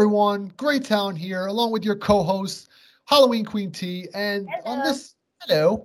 [0.00, 0.50] everyone?
[0.56, 2.70] Gray Talon here, along with your co-host,
[3.04, 4.08] Halloween Queen T.
[4.14, 4.78] And Hello.
[4.78, 5.84] on this hello,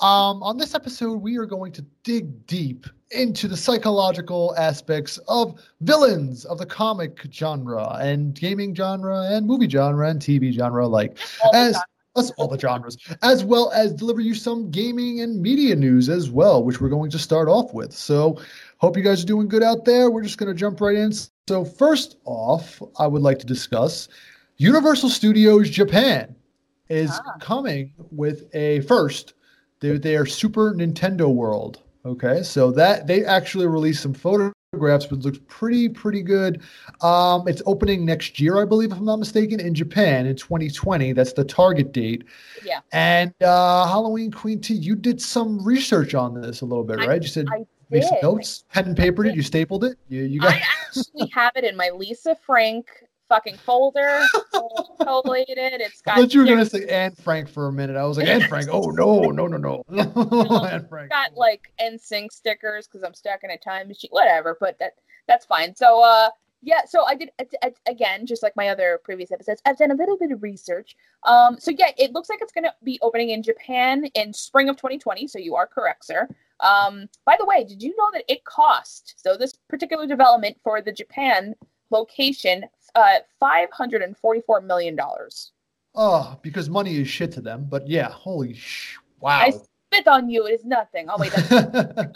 [0.00, 5.60] um, on this episode, we are going to dig deep into the psychological aspects of
[5.80, 11.18] villains of the comic genre and gaming genre and movie genre and TV genre alike.
[11.52, 11.76] As
[12.14, 16.30] us all the genres, as well as deliver you some gaming and media news as
[16.30, 17.92] well, which we're going to start off with.
[17.92, 18.40] So,
[18.76, 20.12] hope you guys are doing good out there.
[20.12, 21.10] We're just going to jump right in.
[21.48, 24.08] So, first off, I would like to discuss
[24.58, 26.34] Universal Studios Japan
[26.90, 27.36] is Ah.
[27.40, 29.32] coming with a first
[29.80, 31.80] their their Super Nintendo World.
[32.04, 36.60] Okay, so that they actually released some photographs, which looks pretty pretty good.
[37.00, 41.14] Um, it's opening next year, I believe, if I'm not mistaken, in Japan in 2020.
[41.14, 42.24] That's the target date.
[42.62, 42.80] Yeah.
[42.92, 47.06] And uh, Halloween Queen T, you did some research on this a little bit, I-
[47.06, 47.22] right?
[47.22, 49.98] You said I make some notes, pen and papered it, you stapled it.
[50.08, 52.86] You you got I actually have it in my Lisa Frank
[53.28, 54.22] fucking folder.
[55.00, 55.80] collated.
[55.80, 57.96] It's I got thought you were gonna say Anne Frank for a minute.
[57.96, 58.68] I was like, Anne Frank.
[58.70, 59.84] Oh no, no, no, no.
[60.64, 61.10] Anne Frank.
[61.10, 64.10] got like NSYNC stickers because I'm stuck in a time machine.
[64.10, 64.94] Whatever, but that
[65.26, 65.74] that's fine.
[65.74, 66.30] So uh
[66.62, 67.30] yeah, so I did
[67.86, 69.62] again, just like my other previous episodes.
[69.64, 70.96] I've done a little bit of research.
[71.24, 74.68] Um, so yeah, it looks like it's going to be opening in Japan in spring
[74.68, 75.28] of 2020.
[75.28, 76.28] So you are correct, sir.
[76.60, 80.82] Um, by the way, did you know that it cost so this particular development for
[80.82, 81.54] the Japan
[81.90, 82.64] location
[82.94, 85.52] uh 544 million dollars.
[85.94, 87.66] Oh, because money is shit to them.
[87.68, 88.96] But yeah, holy sh!
[89.20, 89.38] Wow.
[89.38, 89.52] I
[89.92, 90.46] spit on you.
[90.46, 91.06] It is nothing.
[91.08, 91.32] Oh wait,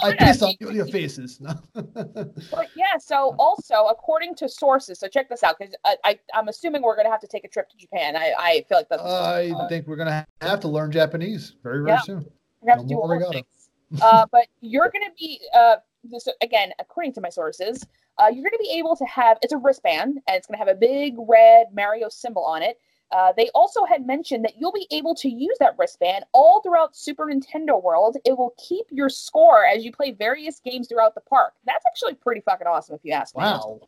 [0.03, 1.41] I piss on your faces.
[1.41, 1.55] No.
[2.51, 6.49] But yeah, so also according to sources, so check this out because I, I I'm
[6.49, 8.17] assuming we're gonna have to take a trip to Japan.
[8.17, 11.91] I, I feel like that's I think we're gonna have to learn Japanese very very
[11.91, 12.01] Yeah.
[12.01, 12.27] soon.
[12.61, 13.33] we're gonna have to no do more all those arigato.
[13.33, 14.01] things.
[14.03, 17.87] Uh, but you're gonna be uh this again according to my sources,
[18.19, 20.75] uh, you're gonna be able to have it's a wristband and it's gonna have a
[20.75, 22.79] big red Mario symbol on it.
[23.13, 26.97] Uh, they also had mentioned that you'll be able to use that wristband all throughout
[26.97, 28.17] Super Nintendo World.
[28.25, 31.53] It will keep your score as you play various games throughout the park.
[31.67, 33.43] That's actually pretty fucking awesome, if you ask me.
[33.43, 33.81] Wow.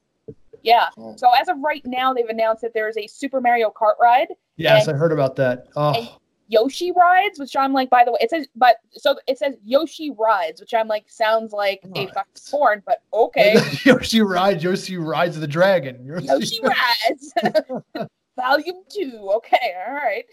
[0.63, 0.89] Yeah.
[1.17, 4.29] So as of right now, they've announced that there is a Super Mario Kart ride,
[4.57, 5.65] Yes, And- I heard about that.
[5.77, 6.19] and- Oh,
[6.49, 10.11] Yoshi rides, which I'm like, by the way, it says, but so it says Yoshi
[10.11, 12.15] rides, which I'm like, sounds like a Right.
[12.15, 13.57] fucking porn, but okay.
[13.85, 14.63] Yoshi rides.
[14.63, 16.05] Yoshi rides the dragon.
[16.05, 17.33] Yoshi rides,
[18.37, 19.31] volume two.
[19.37, 20.25] Okay, all right.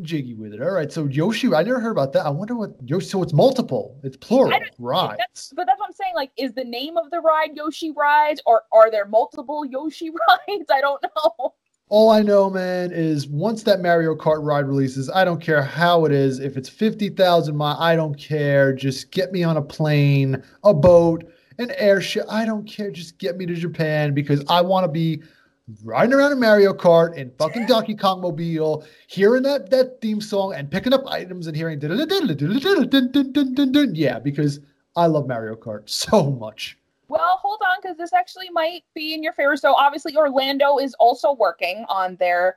[0.00, 0.62] jiggy with it.
[0.62, 0.90] All right.
[0.90, 2.26] So Yoshi, I never heard about that.
[2.26, 3.06] I wonder what Yoshi.
[3.06, 4.00] So it's multiple.
[4.02, 5.18] It's plural rides.
[5.18, 6.14] That's, but that's what I'm saying.
[6.14, 10.66] Like, is the name of the ride Yoshi rides, or are there multiple Yoshi rides?
[10.70, 11.54] I don't know.
[11.88, 16.06] All I know, man, is once that Mario Kart ride releases, I don't care how
[16.06, 16.38] it is.
[16.40, 18.72] If it's 50,000 miles, I don't care.
[18.72, 22.24] Just get me on a plane, a boat, an airship.
[22.30, 22.90] I don't care.
[22.90, 25.22] Just get me to Japan because I want to be
[25.84, 30.54] riding around in Mario Kart and fucking Donkey Kong Mobile, hearing that, that theme song
[30.54, 31.80] and picking up items and hearing.
[33.94, 34.60] Yeah, because
[34.96, 36.78] I love Mario Kart so much.
[37.12, 39.54] Well, hold on, because this actually might be in your favor.
[39.56, 42.56] So obviously, Orlando is also working on their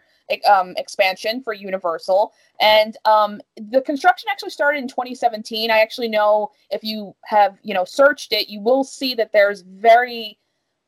[0.49, 5.69] um, expansion for Universal, and um, the construction actually started in 2017.
[5.69, 9.59] I actually know if you have you know searched it, you will see that there's
[9.61, 10.39] very,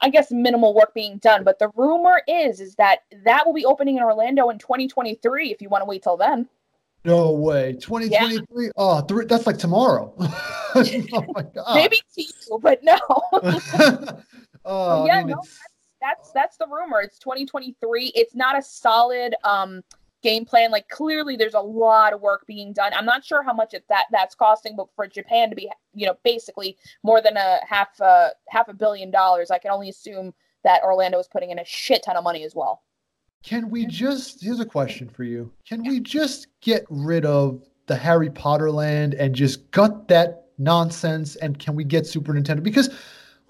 [0.01, 1.43] I guess, minimal work being done.
[1.43, 5.51] But the rumor is is that that will be opening in Orlando in 2023.
[5.51, 6.47] If you want to wait till then.
[7.05, 7.73] No way.
[7.73, 8.71] 2023?
[8.75, 10.13] Oh, three, that's like tomorrow.
[10.19, 11.75] oh my God.
[11.75, 12.97] Maybe to you, but no.
[14.65, 15.59] oh, yeah, I mean, no, it's,
[16.01, 17.01] that's that's the rumor.
[17.01, 18.11] It's 2023.
[18.13, 19.83] It's not a solid um
[20.23, 20.71] game plan.
[20.71, 22.91] Like clearly there's a lot of work being done.
[22.93, 26.05] I'm not sure how much it, that that's costing, but for Japan to be, you
[26.07, 30.33] know, basically more than a half uh half a billion dollars, I can only assume
[30.63, 32.81] that Orlando is putting in a shit ton of money as well.
[33.43, 35.51] can we just, here's a question for you.
[35.67, 41.35] Can we just get rid of the Harry Potter land and just gut that nonsense?
[41.37, 42.61] And can we get Super Nintendo?
[42.61, 42.89] Because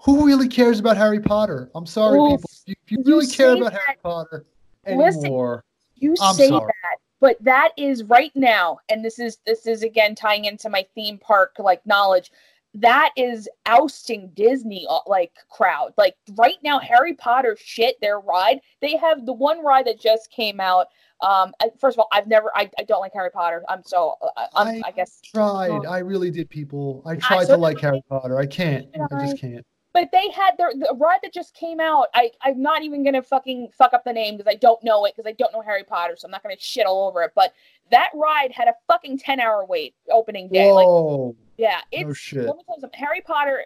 [0.00, 1.70] who really cares about Harry Potter?
[1.74, 2.30] I'm sorry, Oof.
[2.38, 2.50] people.
[2.52, 4.46] If you, if you You really care about that- Harry Potter
[4.86, 5.64] Listen, anymore,
[5.98, 6.66] You I'm say sorry.
[6.66, 10.86] that, but that is right now, and this is this is again tying into my
[10.94, 12.30] theme park like knowledge.
[12.74, 15.94] That is ousting Disney uh, like crowd.
[15.96, 18.60] Like right now, Harry Potter shit their ride.
[18.82, 20.86] They have the one ride that just came out.
[21.20, 23.64] Um, first of all, I've never, I, I don't like Harry Potter.
[23.68, 25.70] I'm so, uh, I'm, I- I guess tried.
[25.70, 25.88] Oh.
[25.88, 27.02] I really did, people.
[27.06, 27.80] I tried so to like.
[27.80, 28.38] Harry Potter.
[28.38, 28.86] I can't.
[28.94, 29.26] I I.
[29.26, 29.66] just can't.
[29.98, 32.06] But they had their the ride that just came out.
[32.14, 35.14] I I'm not even gonna fucking fuck up the name because I don't know it
[35.16, 37.32] because I don't know Harry Potter, so I'm not gonna shit all over it.
[37.34, 37.52] But
[37.90, 40.70] that ride had a fucking ten hour wait opening day.
[40.70, 41.34] Like Whoa.
[41.56, 42.44] yeah, no it's shit.
[42.44, 43.00] let me tell you something.
[43.00, 43.64] Harry Potter,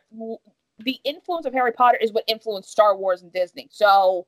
[0.79, 3.69] the influence of Harry Potter is what influenced Star Wars and Disney.
[3.70, 4.26] So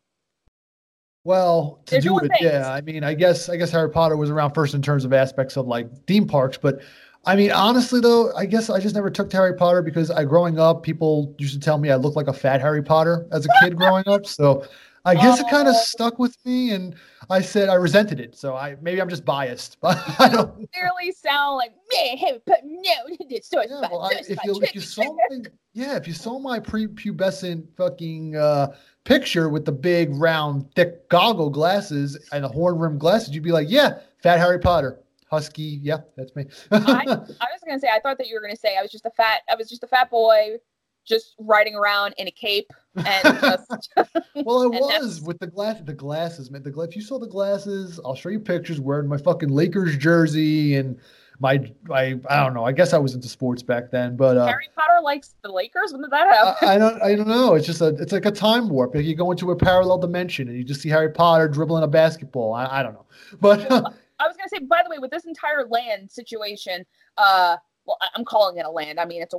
[1.24, 2.42] Well, to do it, things.
[2.42, 2.70] yeah.
[2.70, 5.56] I mean, I guess I guess Harry Potter was around first in terms of aspects
[5.56, 6.82] of like theme parks, but
[7.26, 10.24] I mean, honestly though, I guess I just never took to Harry Potter because I
[10.24, 13.46] growing up, people used to tell me I looked like a fat Harry Potter as
[13.46, 14.26] a kid growing up.
[14.26, 14.66] So
[15.06, 15.82] I guess it kind of Oh.
[15.82, 16.94] stuck with me, and
[17.28, 18.34] I said I resented it.
[18.36, 20.70] So I maybe I'm just biased, but I don't.
[20.72, 22.60] Clearly sound like man, Harry Potter.
[22.64, 22.90] No,
[23.20, 25.38] it's so Yeah, well, I, if you if you saw my,
[25.74, 28.74] yeah, if you saw my prepubescent fucking uh,
[29.04, 33.52] picture with the big round thick goggle glasses and the horn rimmed glasses, you'd be
[33.52, 35.00] like, yeah, fat Harry Potter,
[35.34, 36.46] husky, yeah, that's me.
[36.70, 36.76] I,
[37.06, 39.10] I was gonna say I thought that you were gonna say I was just a
[39.10, 40.58] fat I was just a fat boy
[41.04, 43.92] just riding around in a cape and just
[44.36, 44.66] well, I
[45.00, 46.62] was with the glass, the glasses, man.
[46.62, 46.88] The glass.
[46.88, 50.98] if you saw the glasses, I'll show you pictures wearing my fucking Lakers jersey and
[51.40, 52.64] my my I don't know.
[52.64, 55.92] I guess I was into sports back then, but uh, Harry Potter likes the Lakers.
[55.92, 56.68] When did that happen?
[56.68, 57.54] I, I don't I don't know.
[57.54, 58.94] It's just a it's like a time warp.
[58.94, 61.88] Like you go into a parallel dimension and you just see Harry Potter dribbling a
[61.88, 62.54] basketball.
[62.54, 63.06] I, I don't know,
[63.40, 67.56] but I was gonna say, by the way, with this entire land situation, uh,
[67.86, 68.98] well, I'm calling it a land.
[68.98, 69.38] I mean, it's a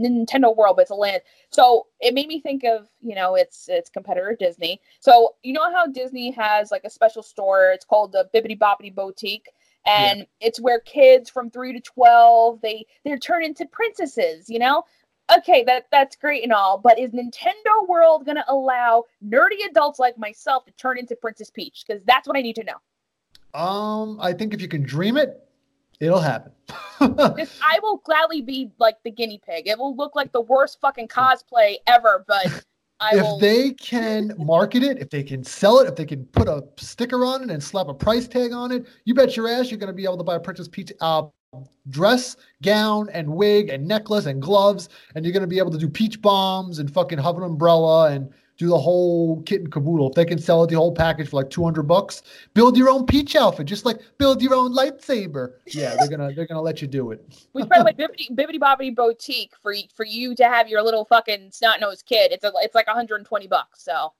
[0.00, 1.22] Nintendo World, but it's a land.
[1.50, 4.80] So it made me think of, you know, its its competitor Disney.
[5.00, 7.70] So you know how Disney has like a special store?
[7.72, 9.48] It's called the Bibbidi Bobbidi Boutique,
[9.86, 14.48] and it's where kids from three to twelve they they're turned into princesses.
[14.48, 14.84] You know.
[15.38, 20.18] Okay, that that's great and all, but is Nintendo World gonna allow nerdy adults like
[20.18, 21.84] myself to turn into Princess Peach?
[21.86, 22.74] Because that's what I need to know.
[23.54, 25.38] Um, I think if you can dream it,
[26.00, 26.52] it'll happen.
[27.00, 29.66] I will gladly be like the guinea pig.
[29.66, 32.64] It will look like the worst fucking cosplay ever, but
[33.00, 33.38] I if will.
[33.38, 37.24] they can market it, if they can sell it, if they can put a sticker
[37.24, 39.88] on it and slap a price tag on it, you bet your ass you're going
[39.88, 41.24] to be able to buy a Princess Peach uh,
[41.90, 45.78] dress, gown, and wig, and necklace, and gloves, and you're going to be able to
[45.78, 50.08] do peach bombs and fucking have an umbrella and do the whole kit and caboodle.
[50.08, 52.22] If they can sell it the whole package for like 200 bucks,
[52.54, 55.54] build your own peach outfit, just like build your own lightsaber.
[55.66, 57.24] Yeah, they're gonna they're gonna let you do it.
[57.52, 61.04] which, by the way, Bibbidi, Bibbidi Bobbidi Boutique for for you to have your little
[61.04, 62.32] fucking snot nosed kid.
[62.32, 63.82] It's a, it's like 120 bucks.
[63.84, 64.12] So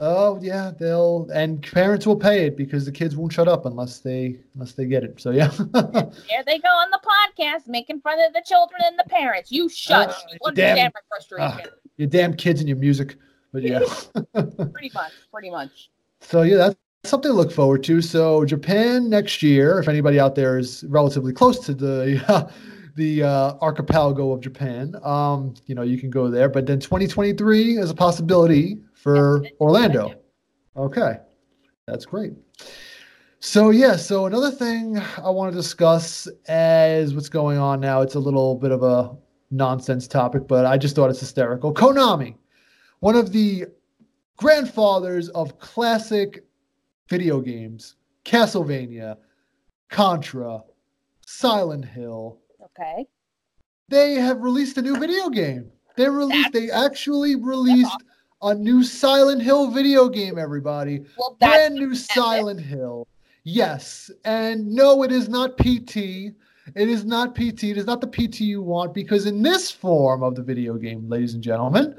[0.00, 3.98] Oh yeah, they'll and parents will pay it because the kids won't shut up unless
[3.98, 5.20] they unless they get it.
[5.20, 5.50] So yeah.
[5.72, 9.50] there they go on the podcast making fun of the children and the parents.
[9.50, 10.10] You shut.
[10.10, 11.72] Uh, you understand damn- my frustration.
[11.96, 13.16] your damn kids and your music.
[13.52, 13.80] But yeah.
[14.72, 15.12] pretty much.
[15.32, 15.90] Pretty much.
[16.20, 18.02] so yeah, that's something to look forward to.
[18.02, 22.50] So Japan next year, if anybody out there is relatively close to the
[22.96, 26.48] the uh, archipelago of Japan, um, you know, you can go there.
[26.48, 30.14] But then 2023 is a possibility for Yes, Orlando.
[30.76, 31.18] Okay,
[31.86, 32.32] that's great.
[33.40, 38.00] So yeah, so another thing I want to discuss as what's going on now.
[38.02, 39.16] It's a little bit of a
[39.50, 41.72] nonsense topic, but I just thought it's hysterical.
[41.72, 42.34] Konami,
[43.00, 43.66] one of the
[44.36, 46.44] grandfathers of classic
[47.08, 49.16] video games, Castlevania,
[49.88, 50.62] Contra,
[51.26, 52.38] Silent Hill.
[52.62, 53.06] Okay.
[53.88, 55.70] They have released a new video game.
[55.96, 56.52] They released.
[56.52, 57.96] They actually released
[58.42, 60.38] a new Silent Hill video game.
[60.38, 63.08] Everybody, Well, that's brand new Silent Hill.
[63.44, 65.96] Yes, and no, it is not PT.
[66.76, 67.64] It is not PT.
[67.64, 71.08] It is not the PT you want because in this form of the video game,
[71.08, 71.96] ladies and gentlemen,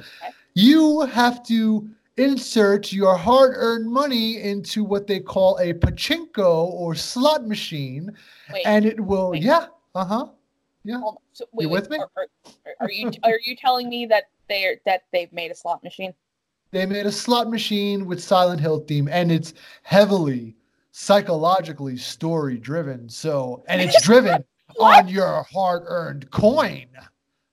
[0.53, 7.47] you have to insert your hard-earned money into what they call a pachinko or slot
[7.47, 8.11] machine,
[8.51, 8.63] wait.
[8.65, 9.31] and it will.
[9.31, 9.43] Wait.
[9.43, 9.67] Yeah.
[9.95, 10.27] Uh huh.
[10.83, 11.01] Yeah.
[11.33, 11.97] So, wait, You with me?
[11.97, 15.83] Are, are, are you are you telling me that they're that they've made a slot
[15.83, 16.13] machine?
[16.71, 19.53] They made a slot machine with Silent Hill theme, and it's
[19.83, 20.55] heavily
[20.91, 23.09] psychologically story driven.
[23.09, 24.43] So, and it's driven
[24.79, 26.87] on your hard earned coin.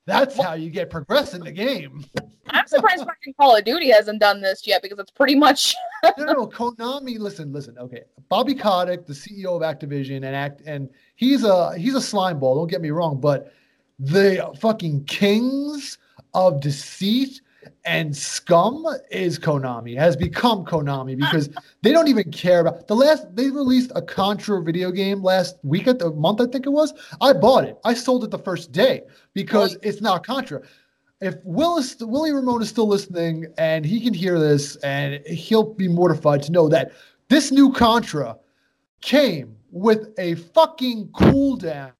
[0.07, 2.05] That's how you get progress in the game.
[2.49, 6.13] I'm surprised fucking Call of Duty hasn't done this yet because it's pretty much No,
[6.17, 7.19] no, no, Konami.
[7.19, 7.77] Listen, listen.
[7.77, 12.39] Okay, Bobby Kotick, the CEO of Activision, and act, and he's a he's a slime
[12.39, 12.55] ball.
[12.55, 13.53] Don't get me wrong, but
[13.99, 15.97] the fucking kings
[16.33, 17.41] of deceit
[17.85, 19.97] and scum is Konami.
[19.97, 21.49] Has become Konami because
[21.81, 23.35] they don't even care about the last.
[23.35, 26.93] They released a Contra video game last week at the month, I think it was.
[27.21, 27.77] I bought it.
[27.83, 30.61] I sold it the first day because it's not Contra.
[31.21, 35.87] If Willis Willie Ramone is still listening and he can hear this and he'll be
[35.87, 36.91] mortified to know that
[37.29, 38.37] this new Contra
[39.01, 41.93] came with a fucking cooldown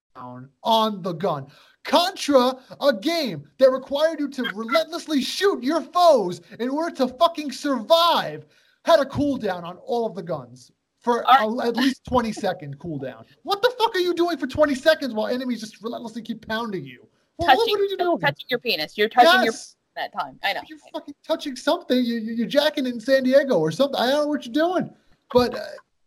[0.64, 1.48] on the gun.
[1.88, 7.52] Contra, a game that required you to relentlessly shoot your foes in order to fucking
[7.52, 8.46] survive,
[8.86, 12.78] had a cooldown on all of the guns for All a- at least 20 second
[12.80, 13.24] cooldown.
[13.44, 16.86] What the fuck are you doing for 20 seconds while enemies just relentlessly keep pounding
[16.86, 17.08] you?
[17.38, 18.20] Well, what touching are you doing?
[18.20, 18.98] touching your penis.
[18.98, 19.78] You're touching your yes.
[19.96, 20.40] that time.
[20.44, 20.62] I know.
[20.68, 21.98] You're fucking touching something.
[21.98, 24.00] You, you, you're jacking in San Diego or something.
[24.00, 24.90] I don't know what you're doing,
[25.32, 25.64] but uh,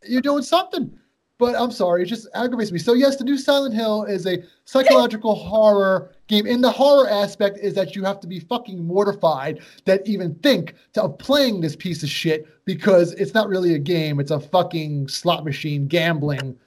[0.06, 0.98] you're doing something.
[1.40, 2.78] But I'm sorry, it just aggravates me.
[2.78, 6.46] So yes, the new Silent Hill is a psychological horror game.
[6.46, 10.74] In the horror aspect is that you have to be fucking mortified that even think
[10.98, 14.20] of playing this piece of shit because it's not really a game.
[14.20, 16.58] It's a fucking slot machine gambling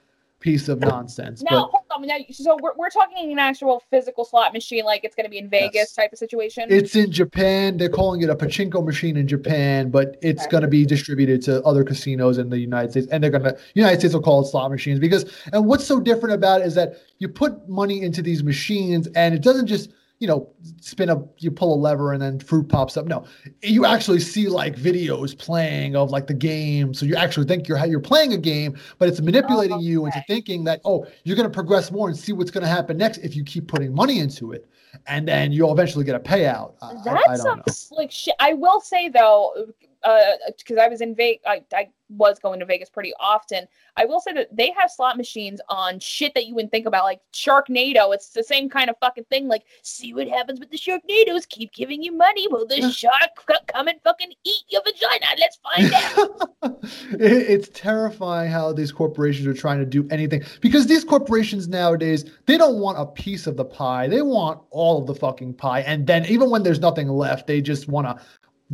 [0.43, 1.41] piece of nonsense.
[1.41, 2.05] Now, but, hold on.
[2.05, 5.37] Now, so we're, we're talking an actual physical slot machine, like it's going to be
[5.37, 5.93] in Vegas Yes.
[5.93, 6.65] type of situation.
[6.69, 7.77] It's in Japan.
[7.77, 10.51] They're calling it a pachinko machine in Japan, but it's Okay.
[10.51, 13.57] going to be distributed to other casinos in the United States, and they're going to
[13.73, 15.23] United States will call it slot machines because.
[15.53, 19.33] And what's so different about it is that you put money into these machines, and
[19.33, 19.91] it doesn't just
[20.23, 20.49] you know
[20.79, 23.05] spin up, you pull a lever, and then fruit pops up.
[23.07, 23.25] No,
[23.61, 27.77] you actually see like videos playing of like the game, so you actually think you're
[27.77, 31.35] how you're playing a game, but it's manipulating oh, you into thinking that oh you're
[31.35, 33.93] going to progress more and see what's going to happen next if you keep putting
[33.93, 34.65] money into it
[35.07, 36.75] and then you'll eventually get a payout.
[36.81, 37.63] I, That I don't know.
[37.65, 38.35] sounds like shit.
[38.39, 39.67] I will say though,
[40.03, 40.19] uh,
[40.57, 43.67] because I was in Vegas, I, I was going to Vegas pretty often.
[43.97, 47.03] I will say that they have slot machines on shit that you wouldn't think about,
[47.03, 48.13] like Sharknado.
[48.13, 49.47] It's the same kind of fucking thing.
[49.47, 51.47] Like, see what happens with the Sharknados.
[51.49, 52.47] Keep giving you money.
[52.47, 53.13] Will the shark
[53.47, 55.25] c- come and fucking eat your vagina?
[55.39, 55.93] Let's find
[56.63, 56.79] out.
[57.19, 62.25] It- it's terrifying how these corporations are trying to do anything because these corporations nowadays
[62.45, 65.81] they don't want a piece of the pie they want all of the fucking pie
[65.81, 68.23] and then even when there's nothing left they just want to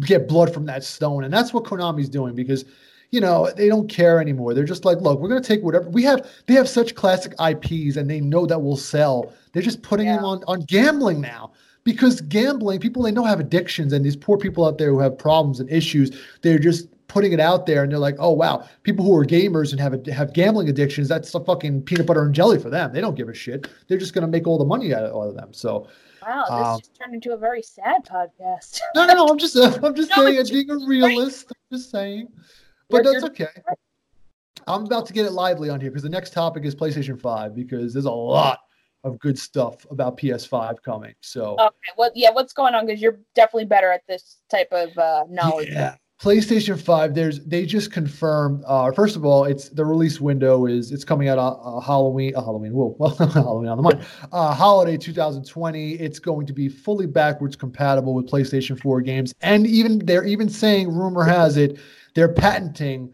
[0.06, 2.66] get blood from that stone and that's what konami's doing because
[3.12, 4.54] you know they don't care anymore.
[4.54, 7.34] They're just like look we're going to take whatever we have they have such classic
[7.40, 9.34] ips and they know that will sell.
[9.54, 11.52] They're just putting them on on gambling now.
[11.86, 15.18] Because gambling people they know have addictions and these poor people out there who have
[15.18, 16.12] problems and issues
[16.44, 19.72] they're just putting it out there and they're like oh wow people who are gamers
[19.72, 22.92] and have a, have gambling addictions that's the fucking peanut butter and jelly for them.
[22.94, 23.68] They don't give a shit.
[23.88, 25.52] They're just going to make all the money out of, of them.
[25.54, 25.88] So
[26.22, 28.82] Wow, this Um, just turned into a very sad podcast.
[28.94, 31.48] no no no i'm just uh, i'm just No, saying i'm being a realist.
[31.50, 32.28] I'm just saying
[32.90, 33.48] but that's okay
[34.68, 37.56] i'm about to get it lively on here because the next topic is playstation 5
[37.56, 38.60] because there's a lot
[39.04, 42.86] of good stuff about ps5 coming so Okay, well, yeah, what's going on?
[42.86, 45.70] Because you're definitely better at this type of uh, knowledge.
[45.70, 45.96] Yeah.
[46.20, 50.92] PlayStation 5, there's they just confirmed uh first of all, it's the release window is
[50.92, 54.06] it's coming out uh, uh, Halloween, uh, Halloween, whoa, well, Halloween on the mind.
[54.34, 55.94] Uh holiday 2020.
[55.94, 59.34] It's going to be fully backwards compatible with PlayStation 4 games.
[59.42, 61.80] And even they're even saying rumor has it
[62.16, 63.14] they're patenting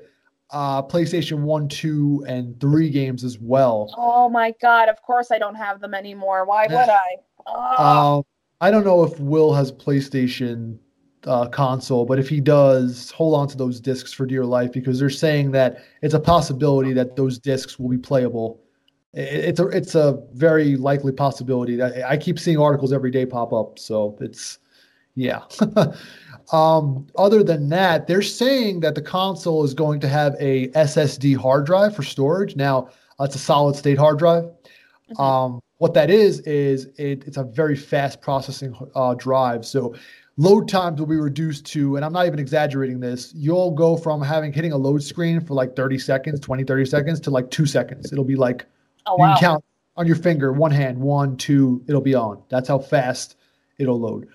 [0.50, 3.93] uh PlayStation 1, 2 and 3 games as well.
[3.97, 4.89] Oh my god!
[4.89, 6.45] Of course I don't have them anymore.
[6.45, 7.17] Why would I?
[7.45, 8.24] Oh, Um,
[8.62, 10.79] I don't know if Will has PlayStation
[11.25, 15.00] uh, console, but if he does, hold on to those discs for dear life because
[15.00, 18.62] they're saying that it's a possibility that those discs will be playable.
[19.13, 23.53] It's a it's a very likely possibility that I keep seeing articles every day pop
[23.53, 23.79] up.
[23.79, 24.60] So it's
[25.15, 25.44] yeah.
[26.51, 31.38] um, other than that, they're saying that the console is going to have a SSD
[31.38, 32.58] hard drive for storage.
[32.58, 32.89] Now,
[33.20, 34.46] it's a solid state hard drive.
[35.12, 35.20] Mhm.
[35.20, 39.65] Um, what that is is it, it's a very fast processing uh, drive.
[39.65, 39.96] So
[40.37, 43.33] load times will be reduced to, and I'm not even exaggerating this.
[43.33, 47.19] You'll go from having hitting a load screen for like 30 seconds, 20, 30 seconds
[47.21, 48.11] to like two seconds.
[48.11, 48.65] It'll be like
[49.05, 49.65] oh you can count
[49.97, 52.41] on your finger, one hand, one, two, it'll be on.
[52.49, 53.37] That's how fast
[53.77, 54.27] it'll load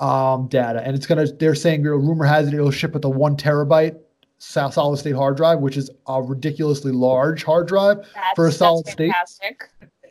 [0.00, 0.82] um, data.
[0.84, 1.26] And it's gonna.
[1.26, 3.98] They're saying, you know, rumor has it it'll ship with a one terabyte
[4.38, 7.98] solid state hard drive, which is a ridiculously large hard drive.
[8.14, 9.12] That's, for a solid state?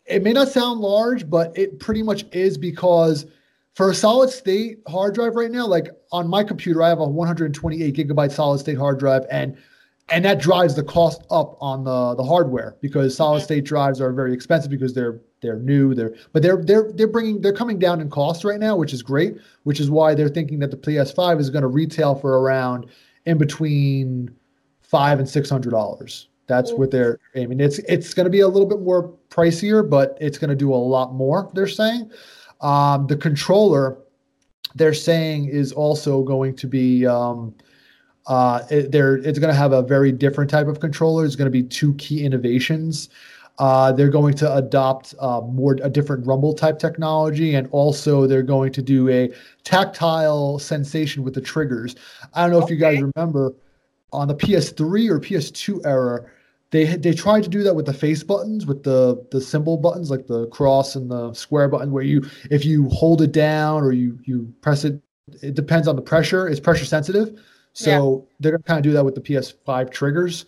[0.05, 3.25] It may not sound large, but it pretty much is because
[3.74, 7.08] for a solid state hard drive right now, like on my computer, I have a
[7.08, 9.58] 128 gigabyte solid state hard drive, and
[10.10, 14.12] and that drives the cost up on the the hardware because solid state drives are
[14.12, 18.01] very expensive because they're they're new they're but they're they're they're bringing they're coming down
[18.01, 21.39] in cost right now which is great which is why they're thinking that the ps5
[21.39, 22.86] is going to retail for around
[23.25, 24.34] in between
[24.82, 26.27] five and six hundred dollars.
[26.46, 26.77] That's Ooh.
[26.77, 27.60] what they're aiming.
[27.60, 30.72] It's it's going to be a little bit more pricier but it's going to do
[30.72, 32.12] a lot more they're saying
[32.63, 33.98] um, the controller
[34.75, 37.53] they're saying is also going to be um,
[38.27, 41.25] uh, it, they're it's going to have a very different type of controller.
[41.25, 43.10] It's going to be two key innovations.
[43.60, 48.41] Uh, they're going to adopt uh, more a different rumble type technology, and also they're
[48.41, 49.32] going to do a
[49.63, 51.96] tactile sensation with the triggers.
[52.34, 53.53] I don't know if you guys remember
[54.12, 56.25] on the PS3 or PS2 era,
[56.74, 60.10] they they tried to do that with the face buttons, with the the symbol buttons
[60.10, 63.92] like the cross and the square button, where you if you hold it down or
[63.92, 65.00] you you press it,
[65.44, 66.48] it depends on the pressure.
[66.48, 67.39] It's pressure sensitive,
[67.74, 70.46] so they're gonna kind of do that with the PS5 triggers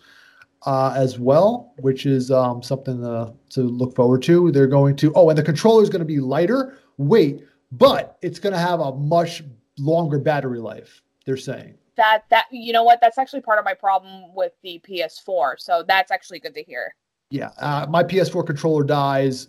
[0.66, 4.50] uh, as well, which is um, something to, to look forward to.
[4.50, 8.40] They're going to oh, and the controller is going to be lighter weight, but it's
[8.40, 9.44] going to have a much
[9.78, 11.02] longer battery life.
[11.24, 14.80] They're saying that that you know what that's actually part of my problem with the
[14.88, 15.54] PS4.
[15.58, 16.94] So that's actually good to hear.
[17.30, 19.48] Yeah, uh, my PS4 controller dies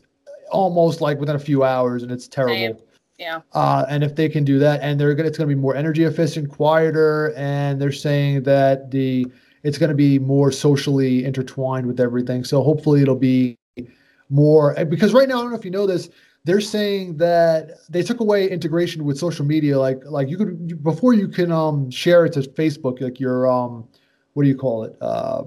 [0.51, 2.55] almost like within a few hours, and it's terrible.
[2.55, 2.77] Same.
[3.17, 3.41] Yeah.
[3.53, 5.75] Uh, and if they can do that, and they're gonna, it's going to be more
[5.75, 9.25] energy efficient, quieter, and they're saying that the
[9.63, 12.43] it's going to be more socially intertwined with everything.
[12.43, 13.57] So hopefully it'll be
[14.29, 16.09] more because right now I don't know if you know this.
[16.43, 19.77] They're saying that they took away integration with social media.
[19.79, 23.51] Like like you could you, before you can um share it to Facebook, like your
[23.51, 23.87] um
[24.37, 24.95] what do you call it?
[25.01, 25.45] Uh,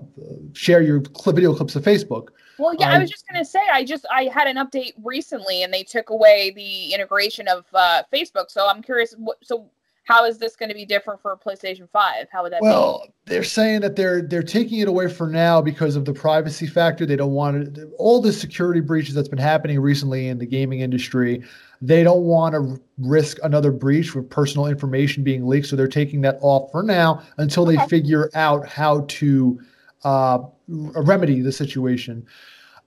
[0.53, 2.31] share your clip video clips to Facebook.
[2.59, 5.63] Well, yeah, um, I was just gonna say, I just I had an update recently,
[5.63, 8.51] and they took away the integration of uh, Facebook.
[8.51, 9.71] So I'm curious, what, so
[10.11, 12.26] how is this going to be different for PlayStation Five?
[12.33, 12.61] How would that?
[12.61, 12.67] Be?
[12.67, 13.12] Well, be?
[13.26, 17.07] they're saying that they're they're taking it away for now because of the privacy factor.
[17.07, 20.81] They don't want it, all the security breaches that's been happening recently in the gaming
[20.81, 21.43] industry.
[21.81, 26.21] They don't want to risk another breach with personal information being leaked, so they're taking
[26.23, 27.87] that off for now until they okay.
[27.87, 29.61] figure out how to
[30.05, 32.26] uh, remedy the situation.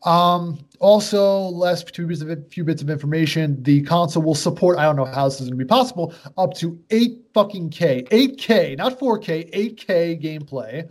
[0.03, 3.63] Um, also, last two bits of few bits of information.
[3.63, 4.77] The console will support.
[4.77, 6.13] I don't know how this is going to be possible.
[6.37, 10.89] Up to eight fucking k, eight k, not four k, eight k gameplay.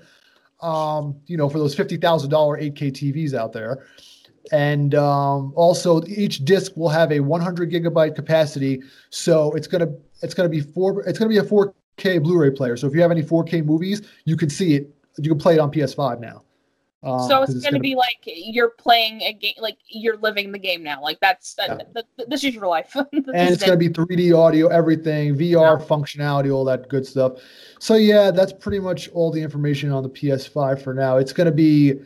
[0.63, 3.87] Um, you know, for those fifty thousand dollar eight k TVs out there,
[4.51, 8.81] and um, also each disc will have a one hundred gigabyte capacity.
[9.11, 11.03] So it's gonna it's gonna be four.
[11.07, 12.79] It's gonna be a four k Blu-ray player.
[12.79, 14.89] So if you have any four K movies, you can see it.
[15.19, 16.45] You can play it on PS5 now.
[17.03, 20.53] Uh, so it's, it's going to be like you're playing a game, like you're living
[20.53, 21.03] the game now.
[21.03, 22.03] Like that's that, yeah.
[22.29, 22.95] this is your life.
[22.95, 25.85] and it's going to be 3D audio, everything, VR yeah.
[25.85, 27.39] functionality, all that good stuff.
[27.81, 31.17] So yeah, that's pretty much all the information on the PS5 for now.
[31.17, 32.01] It's going to be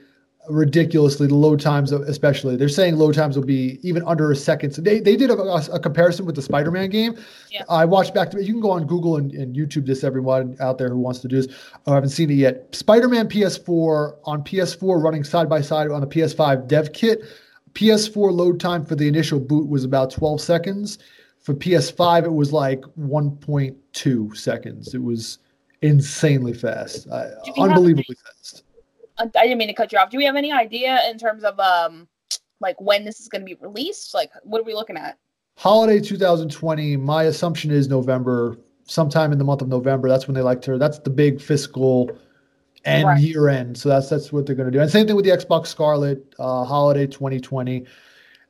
[0.48, 2.56] ridiculously the load times especially.
[2.56, 4.72] They're saying load times will be even under a second.
[4.72, 7.16] So they, they did a, a comparison with the spider-man game.
[7.50, 7.62] Yeah.
[7.68, 10.78] i watched back to you can go on google and, and youtube this everyone out
[10.78, 11.54] there who wants to do this.
[11.86, 12.74] I haven't seen it yet.
[12.74, 17.22] Spider-man ps4 on ps4 running side by side on the ps5 dev kit.
[17.72, 20.98] Ps4 load time for the initial boot was about 12 seconds.
[21.40, 24.94] For ps5 it was like 1.2 seconds.
[24.94, 25.38] It was
[25.82, 27.06] insanely fast.
[27.08, 28.65] Uh, unbelievably fast
[29.18, 30.10] I didn't mean to cut you off.
[30.10, 32.08] Do we have any idea in terms of um
[32.60, 34.14] like when this is going to be released?
[34.14, 35.18] Like, what are we looking at?
[35.56, 36.96] Holiday 2020.
[36.96, 40.08] My assumption is November, sometime in the month of November.
[40.08, 40.78] That's when they like to.
[40.78, 42.10] That's the big fiscal
[42.84, 43.20] and right.
[43.20, 43.76] year end.
[43.76, 44.80] So that's that's what they're going to do.
[44.80, 47.84] And same thing with the Xbox Scarlett uh, Holiday 2020.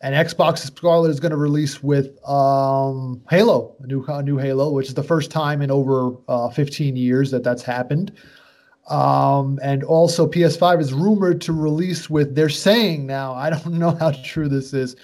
[0.03, 4.71] And Xbox Scarlett is going to release with um, Halo, a new a new Halo,
[4.71, 8.13] which is the first time in over uh, 15 years that that's happened.
[8.89, 13.91] Um, and also, PS5 is rumored to release with, they're saying now, I don't know
[13.91, 14.97] how true this is.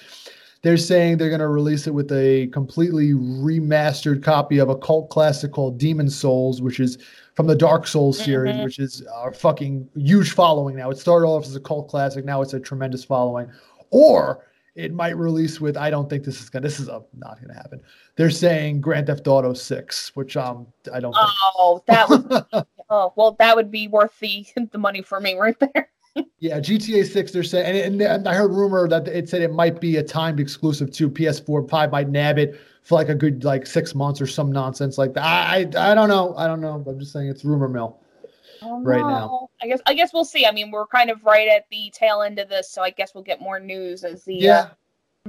[0.63, 5.11] They're saying they're going to release it with a completely remastered copy of a cult
[5.11, 6.99] classic called Demon Souls, which is
[7.35, 8.65] from the Dark Souls series, mm-hmm.
[8.65, 10.91] which is a fucking huge following now.
[10.91, 13.51] It started off as a cult classic, now it's a tremendous following.
[13.91, 17.41] Or it might release with I don't think this is gonna this is a, not
[17.41, 17.81] gonna happen.
[18.17, 21.15] They're saying Grand Theft Auto Six, which um I don't.
[21.17, 21.99] Oh, think.
[21.99, 22.67] that would.
[22.93, 25.89] oh well, that would be worth the the money for me right there.
[26.39, 27.33] yeah, GTA Six.
[27.33, 30.03] They're saying, and, and, and, I heard rumor that it said it might be a
[30.03, 31.69] timed exclusive to PS4.
[31.69, 35.15] Five might nab it for like a good like six months or some nonsense like
[35.15, 35.25] that.
[35.25, 36.35] I I, I don't know.
[36.37, 36.85] I don't know.
[36.87, 37.99] I'm just saying it's rumor mill.
[38.65, 39.49] Right now.
[39.61, 40.47] I guess I guess we'll see.
[40.47, 43.15] I mean, we're kind of right at the tail end of this, so I guess
[43.15, 44.59] we'll get more news as the yeah.
[44.59, 44.69] Uh,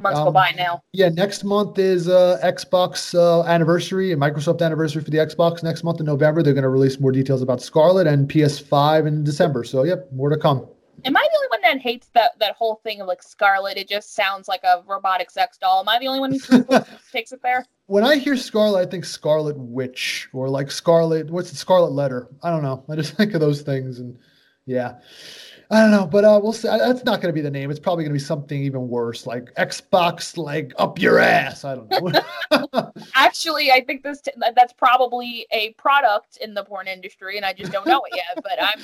[0.01, 0.83] months um, go by now.
[0.93, 5.63] Yeah, next month is uh, Xbox uh, anniversary and Microsoft anniversary for the Xbox.
[5.63, 9.23] Next month in November, they're going to release more details about Scarlett and PS5 in
[9.23, 9.63] December.
[9.63, 10.67] So, yep, more to come.
[11.05, 13.77] Am I the only one that hates that that whole thing of like Scarlett?
[13.77, 15.81] It just sounds like a robotic sex doll.
[15.81, 16.65] Am I the only one who
[17.11, 17.65] takes it there?
[17.87, 21.29] When I hear Scarlett, I think Scarlet Witch or like Scarlet.
[21.29, 22.29] What's the Scarlet Letter?
[22.41, 22.85] I don't know.
[22.87, 24.17] I just think of those things, and
[24.65, 24.99] yeah,
[25.71, 26.05] I don't know.
[26.05, 26.67] But uh, we'll see.
[26.67, 27.71] That's not going to be the name.
[27.71, 31.65] It's probably going to be something even worse, like Xbox, like up your ass.
[31.65, 32.91] I don't know.
[33.15, 37.53] Actually, I think this t- that's probably a product in the porn industry, and I
[37.53, 38.43] just don't know it yet.
[38.43, 38.79] But I'm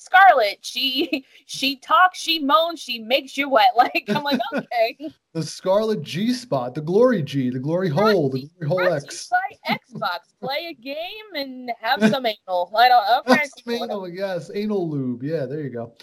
[0.00, 3.70] Scarlet, she she talks, she moans, she makes you wet.
[3.76, 5.10] Like I'm like, okay.
[5.32, 9.28] the Scarlet G spot, the Glory G, the Glory Hole, the Glory Hole X.
[9.28, 12.72] Play Xbox, play a game and have some anal.
[12.76, 13.28] I don't.
[13.28, 13.44] Okay.
[13.64, 15.22] some anal, yes, anal lube.
[15.22, 15.94] Yeah, there you go.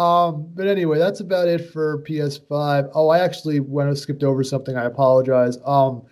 [0.00, 2.90] Um, but anyway, that's about it for PS5.
[2.94, 4.76] Oh, I actually went and skipped over something.
[4.76, 5.58] I apologize.
[5.64, 6.02] Um,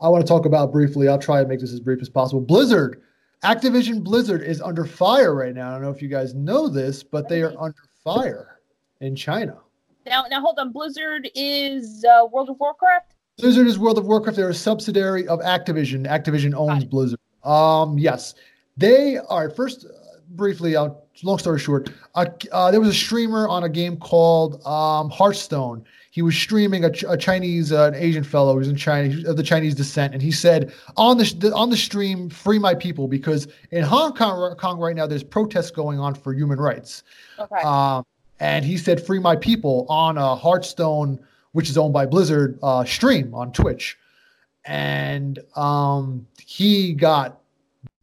[0.00, 1.08] I want to talk about briefly.
[1.08, 2.40] I'll try and make this as brief as possible.
[2.40, 3.02] Blizzard
[3.42, 5.70] Activision Blizzard is under fire right now.
[5.70, 8.60] I don't know if you guys know this, but they are under fire
[9.00, 9.56] in China.
[10.04, 10.72] Now, now hold on.
[10.72, 13.14] Blizzard is uh, World of Warcraft.
[13.38, 14.36] Blizzard is World of Warcraft.
[14.36, 16.06] They're a subsidiary of Activision.
[16.06, 17.18] Activision owns Blizzard.
[17.42, 18.34] Um, yes,
[18.76, 19.48] they are.
[19.48, 20.90] First, uh, briefly, uh,
[21.22, 25.84] long story short, uh, uh, there was a streamer on a game called um, Hearthstone.
[26.12, 29.44] He was streaming a, a Chinese, uh, an Asian fellow who's in China of the
[29.44, 33.84] Chinese descent, and he said on the on the stream, "Free my people," because in
[33.84, 37.04] Hong Kong, Kong right now, there's protests going on for human rights.
[37.38, 37.62] Okay.
[37.62, 38.04] Um,
[38.40, 41.20] and he said, "Free my people" on a Hearthstone,
[41.52, 43.96] which is owned by Blizzard, uh, stream on Twitch,
[44.64, 47.40] and um, he got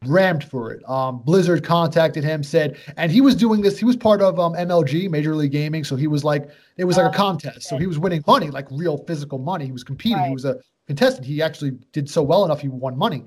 [0.05, 0.87] rammed for it.
[0.89, 3.77] Um, Blizzard contacted him, said, and he was doing this.
[3.77, 6.97] He was part of um, MLG, Major League Gaming, so he was like, it was
[6.97, 7.63] like a Oh, contest.
[7.63, 9.65] So he was winning money, like real physical money.
[9.65, 10.23] He was competing.
[10.25, 11.25] He was a contestant.
[11.25, 12.61] He actually did so well enough.
[12.61, 13.23] He won money,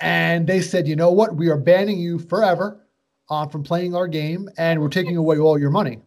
[0.00, 1.36] and they said, you know what?
[1.36, 2.84] We are banning you forever
[3.30, 6.00] uh, from playing our game, and we're taking away all your money.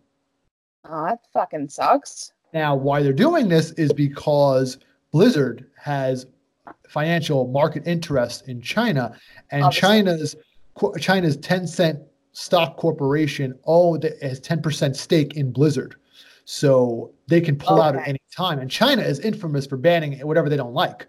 [0.88, 2.34] Oh, that fucking sucks.
[2.54, 4.78] Now, why they're doing this is because
[5.12, 6.26] Blizzard has
[6.90, 9.18] financial market interest in China,
[9.52, 9.82] and Obviously.
[9.82, 10.36] China's
[11.00, 15.96] China's Tencent stock corporation owned has ten percent stake in Blizzard,
[16.46, 18.60] so they can pull out at any time.
[18.60, 21.08] And China is infamous for banning whatever they don't like.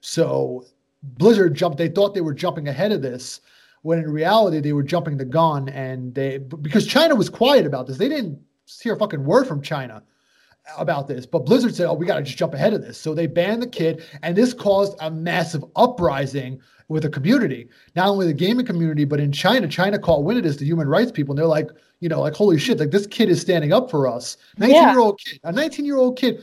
[0.00, 0.64] So
[1.02, 1.78] Blizzard jumped.
[1.78, 3.40] They thought they were jumping ahead of this,
[3.82, 5.68] when in reality they were jumping the gun.
[5.68, 8.38] And they because China was quiet about this, they didn't
[8.82, 10.02] hear a fucking word from China
[10.76, 11.26] about this.
[11.26, 13.62] But Blizzard said, "Oh, we got to just jump ahead of this." So they banned
[13.62, 18.64] the kid, and this caused a massive uprising with the community, not only the gaming
[18.64, 19.68] community, but in China.
[19.68, 21.68] China of this, the human rights people, and they're like,
[22.00, 24.36] you know, like, holy shit, like this kid is standing up for us.
[24.56, 26.42] Nineteen-year-old kid, a 19 year old kid,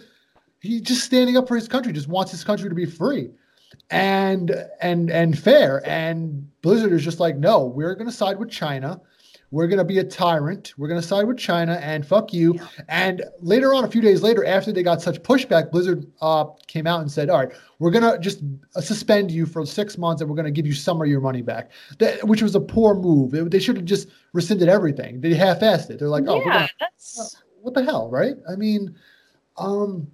[0.59, 3.29] he just standing up for his country, just wants his country to be free
[3.89, 5.87] and and and fair.
[5.87, 9.01] And Blizzard is just like, no, we're gonna side with China.
[9.55, 10.73] We're gonna be a tyrant.
[10.77, 12.59] We're gonna side with China and fuck you.
[12.89, 16.85] And later on, a few days later, after they got such pushback, Blizzard uh, came
[16.85, 18.41] out and said, "All right, we're gonna just
[18.75, 21.41] uh, suspend you for six months, and we're gonna give you some of your money
[21.41, 23.33] back." That, which was a poor move.
[23.33, 25.21] It- they should have just rescinded everything.
[25.21, 25.99] They half-assed it.
[25.99, 28.35] They're like, "Oh, yeah, that's what the hell, right?
[28.51, 28.93] I mean,
[29.55, 30.05] um,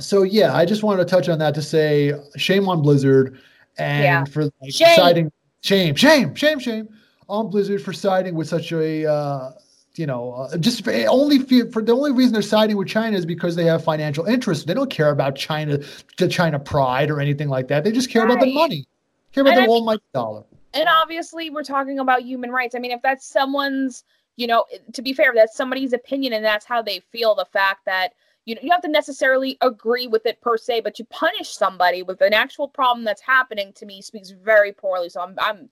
[0.00, 3.38] so yeah, I just wanted to touch on that to say shame on Blizzard
[3.78, 4.24] and Yeah.
[4.24, 4.96] for like, Shame.
[4.96, 6.88] siding shame, shame, shame, shame
[7.28, 9.52] on Blizzard for siding with such a uh,
[9.94, 13.16] you know uh, just for, only fe- for the only reason they're siding with China
[13.16, 14.66] is because they have financial interest.
[14.66, 15.78] They don't care about China,
[16.18, 17.84] the China pride or anything like that.
[17.84, 18.86] They just care about the money,
[19.32, 20.44] care about And the I mean- dollar.
[20.74, 22.74] and obviously we're talking about human rights.
[22.74, 24.04] I mean, if that's someone's,
[24.36, 27.34] you know, to be fair, that's somebody's opinion and that's how they feel.
[27.34, 28.12] The fact that
[28.44, 31.48] you know you don't have to necessarily agree with it per se, but to punish
[31.54, 35.08] somebody with an actual problem that's happening to me speaks very poorly.
[35.08, 35.68] So I'm, I'm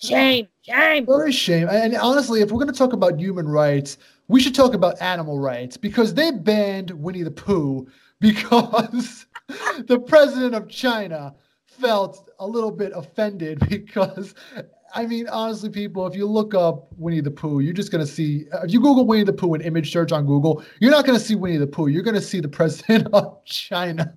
[0.00, 1.06] shame, shame.
[1.06, 1.68] Very shame.
[1.68, 5.38] And honestly, if we're going to talk about human rights, we should talk about animal
[5.38, 7.86] rights because they banned Winnie the Pooh
[8.20, 9.26] because
[9.86, 11.34] the president of China
[11.66, 14.34] felt a little bit offended because.
[14.94, 18.10] I mean, honestly, people, if you look up Winnie the Pooh, you're just going to
[18.10, 21.18] see, if you Google Winnie the Pooh and image search on Google, you're not going
[21.18, 21.88] to see Winnie the Pooh.
[21.88, 24.14] You're going to see the president of China.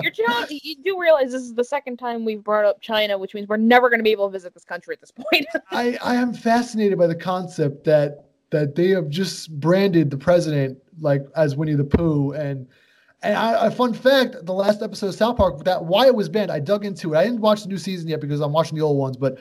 [0.00, 0.12] You're
[0.50, 3.56] you do realize this is the second time we've brought up China, which means we're
[3.56, 5.46] never going to be able to visit this country at this point.
[5.70, 10.78] I, I am fascinated by the concept that that they have just branded the president
[11.00, 12.66] like as Winnie the Pooh and
[13.22, 16.28] and I, a fun fact: the last episode of South Park that why it was
[16.28, 16.52] banned.
[16.52, 17.16] I dug into it.
[17.16, 19.16] I didn't watch the new season yet because I'm watching the old ones.
[19.16, 19.38] But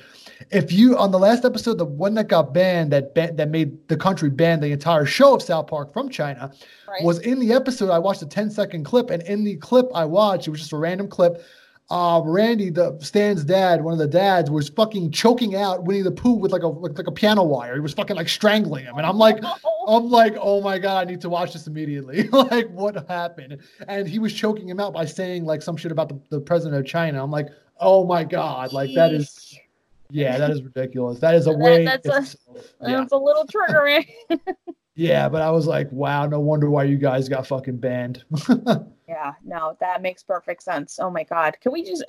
[0.50, 3.88] if you on the last episode, the one that got banned that ban, that made
[3.88, 6.52] the country ban the entire show of South Park from China
[6.88, 7.04] right?
[7.04, 7.92] was in the episode.
[7.92, 10.74] I watched a 10 second clip, and in the clip I watched, it was just
[10.74, 11.44] a random clip.
[11.90, 16.12] Uh, Randy, the Stan's dad, one of the dads, was fucking choking out Winnie the
[16.12, 17.76] Pooh with like a like, like a piano wire.
[17.76, 19.42] He was fucking like strangling him, and I'm like,
[19.88, 22.24] I'm like, oh my god, I need to watch this immediately.
[22.28, 23.60] like, what happened?
[23.88, 26.78] And he was choking him out by saying like some shit about the, the president
[26.78, 27.24] of China.
[27.24, 27.48] I'm like,
[27.80, 29.58] oh my god, like that is,
[30.10, 31.20] yeah, that is ridiculous.
[31.20, 31.86] That is a That- way.
[31.86, 32.38] that's a-
[32.82, 33.04] yeah.
[33.04, 34.08] It's a little triggering.
[34.98, 38.24] yeah, but I was like, wow, no wonder why you guys got fucking banned.
[39.08, 41.00] Yeah, no, that makes perfect sense.
[41.02, 42.04] Oh my god, can we just?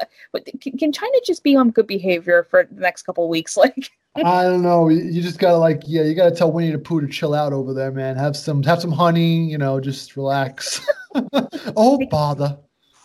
[0.60, 3.56] Can, China just be on good behavior for the next couple of weeks?
[4.16, 4.88] Like, I don't know.
[4.88, 7.52] You you just gotta like, yeah, you gotta tell Winnie the Pooh to chill out
[7.52, 8.16] over there, man.
[8.16, 9.48] Have some, have some honey.
[9.48, 10.84] You know, just relax.
[11.76, 12.58] oh bother.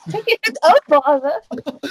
[0.09, 1.33] Take it bother.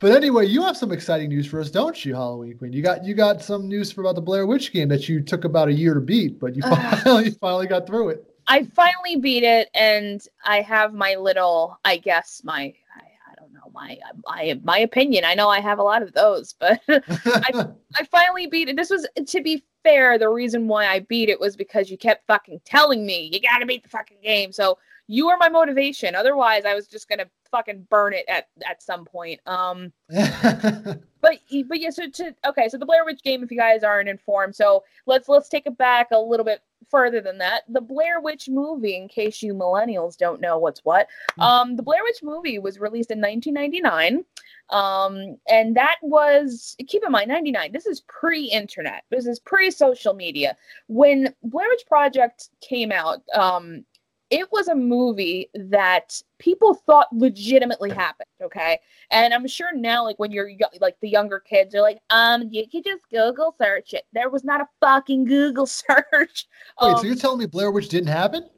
[0.00, 2.72] But anyway, you have some exciting news for us, don't you, Halloween Queen?
[2.72, 5.44] You got you got some news for about the Blair Witch game that you took
[5.44, 8.24] about a year to beat, but you finally finally got through it.
[8.46, 13.52] I finally beat it, and I have my little, I guess my, I, I don't
[13.52, 15.26] know my, my my opinion.
[15.26, 18.76] I know I have a lot of those, but I, I finally beat it.
[18.76, 22.26] This was, to be fair, the reason why I beat it was because you kept
[22.26, 24.50] fucking telling me you gotta beat the fucking game.
[24.50, 24.78] So
[25.10, 26.14] you are my motivation.
[26.14, 29.40] Otherwise, I was just gonna fucking burn it at at some point.
[29.44, 31.90] Um, but but yeah.
[31.90, 33.42] So to okay, so the Blair Witch game.
[33.42, 37.20] If you guys aren't informed, so let's let's take it back a little bit further
[37.20, 37.62] than that.
[37.68, 41.42] The Blair Witch movie, in case you millennials don't know what's what, hmm.
[41.42, 44.24] um, the Blair Witch movie was released in 1999.
[44.70, 47.72] Um, and that was keep in mind 99.
[47.72, 49.02] This is pre-internet.
[49.10, 50.56] This is pre-social media.
[50.86, 53.84] When Blair Witch Project came out, um,
[54.30, 58.78] it was a movie that people thought legitimately happened okay?
[59.10, 62.66] And i'm sure now like when you're like the younger kids are like um you
[62.68, 64.04] could just google search it.
[64.12, 66.46] There was not a fucking google search
[66.80, 68.48] wait um, so you're telling me blair witch didn't happen?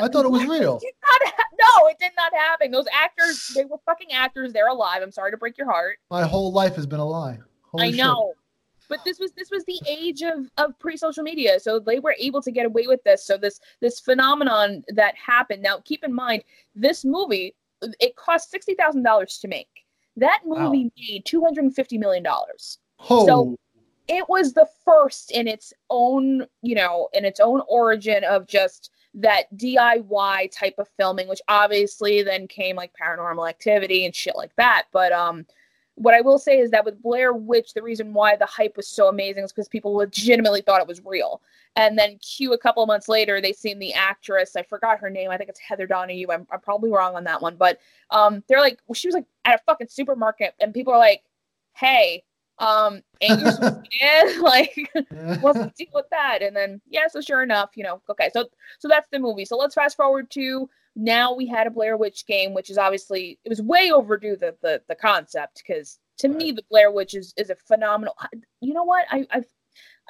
[0.00, 0.78] I thought it was real.
[0.82, 2.70] it ha- no it did not happen.
[2.70, 4.52] Those actors they were fucking actors.
[4.52, 5.02] They're alive.
[5.02, 5.98] I'm sorry to break your heart.
[6.10, 7.38] My whole life has been a lie.
[7.62, 8.32] Holy i know.
[8.34, 8.43] shit
[8.94, 12.40] but this was this was the age of of pre-social media so they were able
[12.40, 16.44] to get away with this so this this phenomenon that happened now keep in mind
[16.74, 17.54] this movie
[18.00, 19.68] it cost $60000 to make
[20.16, 20.90] that movie wow.
[20.96, 22.24] made $250 million
[23.10, 23.26] oh.
[23.26, 23.56] so
[24.06, 28.90] it was the first in its own you know in its own origin of just
[29.16, 34.50] that DIY type of filming, which obviously then came like paranormal activity and shit like
[34.56, 34.86] that.
[34.92, 35.46] But um,
[35.96, 38.88] what I will say is that with Blair Witch, the reason why the hype was
[38.88, 41.40] so amazing is because people legitimately thought it was real.
[41.76, 44.56] And then Q a couple of months later, they seen the actress.
[44.56, 45.30] I forgot her name.
[45.30, 46.30] I think it's Heather Donahue.
[46.30, 47.78] I'm, I'm probably wrong on that one, but
[48.10, 51.22] um, they're like, well, she was like at a fucking supermarket, and people are like,
[51.72, 52.22] "Hey,
[52.58, 54.38] um, ain't you scared?
[54.40, 54.90] like,
[55.40, 58.46] what's the deal with that?" And then yeah, so sure enough, you know, okay, so
[58.78, 59.44] so that's the movie.
[59.44, 63.38] So let's fast forward to now we had a Blair Witch game, which is obviously
[63.44, 66.36] it was way overdue the the, the concept because to right.
[66.36, 68.16] me the Blair Witch is is a phenomenal.
[68.60, 69.06] You know what?
[69.10, 69.46] I I've,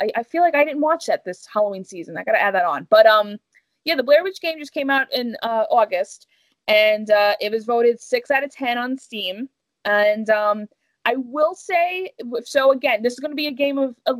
[0.00, 2.16] I I feel like I didn't watch that this Halloween season.
[2.16, 2.86] I got to add that on.
[2.90, 3.38] But um,
[3.84, 6.26] yeah, the Blair Witch game just came out in uh, August,
[6.68, 9.48] and uh, it was voted six out of ten on Steam.
[9.86, 10.66] And um,
[11.06, 12.10] I will say
[12.44, 12.72] so.
[12.72, 14.14] Again, this is going to be a game of uh,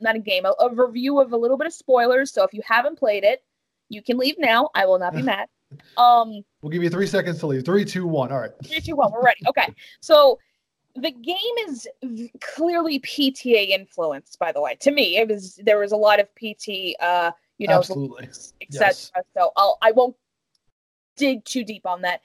[0.00, 2.32] not a game, a, a review of a little bit of spoilers.
[2.32, 3.42] So if you haven't played it,
[3.88, 4.70] you can leave now.
[4.74, 5.48] I will not be mad.
[5.96, 7.64] Um, we'll give you three seconds to leave.
[7.64, 8.32] Three, two, one.
[8.32, 8.50] All right.
[8.64, 9.12] Three, two, one.
[9.12, 9.40] We're ready.
[9.48, 9.72] Okay.
[10.00, 10.38] So
[10.94, 11.36] the game
[11.68, 11.86] is
[12.40, 14.38] clearly PTA influenced.
[14.38, 16.94] By the way, to me, it was there was a lot of PT.
[17.00, 18.60] Uh, you know, absolutely, etc.
[18.70, 19.12] Yes.
[19.34, 20.16] So I'll I won't
[21.16, 22.20] dig too deep on that.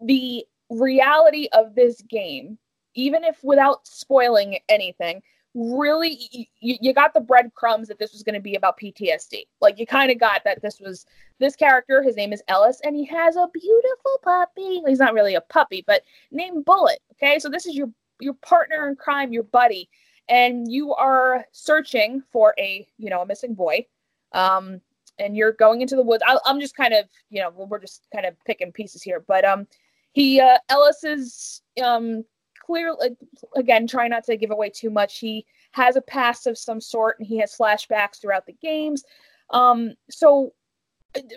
[0.00, 2.58] The reality of this game,
[2.94, 5.22] even if without spoiling anything,
[5.54, 9.46] really you, you got the breadcrumbs that this was going to be about PTSD.
[9.60, 11.06] Like you kind of got that this was
[11.38, 12.02] this character.
[12.02, 14.82] His name is Ellis, and he has a beautiful puppy.
[14.86, 17.00] He's not really a puppy, but named Bullet.
[17.12, 19.88] Okay, so this is your your partner in crime, your buddy,
[20.28, 23.86] and you are searching for a you know a missing boy.
[24.32, 24.80] Um,
[25.18, 26.22] and you're going into the woods.
[26.26, 29.44] I, I'm just kind of you know we're just kind of picking pieces here, but
[29.44, 29.66] um,
[30.12, 32.24] he uh, Ellis is um
[32.64, 33.16] clearly,
[33.56, 35.18] again, try not to give away too much.
[35.18, 39.04] He has a past of some sort, and he has flashbacks throughout the games.
[39.50, 40.52] Um, so,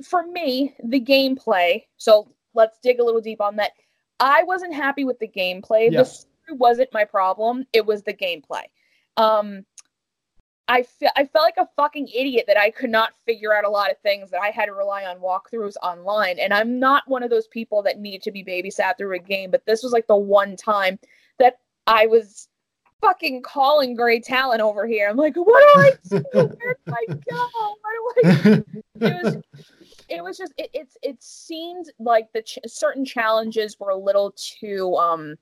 [0.03, 1.83] for me, the gameplay.
[1.97, 3.71] So let's dig a little deep on that.
[4.19, 5.91] I wasn't happy with the gameplay.
[5.91, 5.91] Yes.
[5.91, 7.65] The story wasn't my problem.
[7.73, 8.63] It was the gameplay.
[9.17, 9.65] Um,
[10.67, 13.69] I fe- I felt like a fucking idiot that I could not figure out a
[13.69, 16.39] lot of things that I had to rely on walkthroughs online.
[16.39, 19.51] And I'm not one of those people that need to be babysat through a game,
[19.51, 20.97] but this was like the one time
[21.37, 22.47] that I was
[23.01, 25.07] fucking calling Gray Talon over here.
[25.07, 26.25] I'm like, what do I do?
[26.33, 27.75] Where do I go?
[27.81, 28.63] Where do I?
[29.01, 29.35] It was,
[30.07, 34.33] it was just, it, it's, it seemed like the ch- certain challenges were a little
[34.37, 35.35] too, um,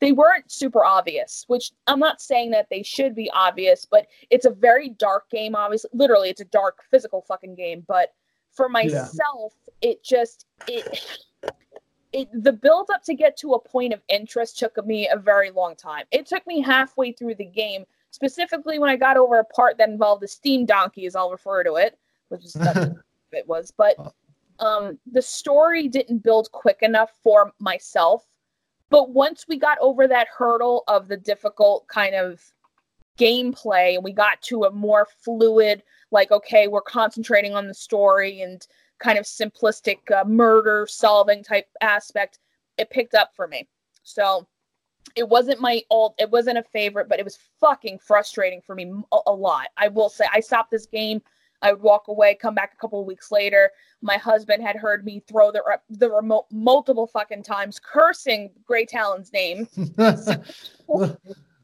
[0.00, 1.44] they weren't super obvious.
[1.48, 5.54] Which I'm not saying that they should be obvious, but it's a very dark game.
[5.54, 7.84] Obviously, literally, it's a dark physical fucking game.
[7.86, 8.14] But
[8.52, 9.90] for myself, yeah.
[9.90, 11.18] it just it
[12.12, 15.50] it, the build up to get to a point of interest took me a very
[15.50, 16.04] long time.
[16.10, 19.88] It took me halfway through the game, specifically when I got over a part that
[19.88, 22.56] involved the steam donkey, as I'll refer to it, which is
[23.32, 23.72] it was.
[23.76, 23.96] But
[24.58, 28.26] um, the story didn't build quick enough for myself.
[28.90, 32.40] But once we got over that hurdle of the difficult kind of
[33.18, 38.42] gameplay, and we got to a more fluid, like okay, we're concentrating on the story
[38.42, 38.66] and
[38.98, 42.38] kind of simplistic uh, murder solving type aspect,
[42.76, 43.66] it picked up for me.
[44.02, 44.46] So
[45.16, 48.92] it wasn't my old, it wasn't a favorite, but it was fucking frustrating for me
[49.12, 49.68] a, a lot.
[49.76, 51.22] I will say, I stopped this game.
[51.62, 53.70] I would walk away, come back a couple of weeks later.
[54.02, 59.32] My husband had heard me throw the the remote multiple fucking times, cursing Gray Talon's
[59.32, 59.68] name.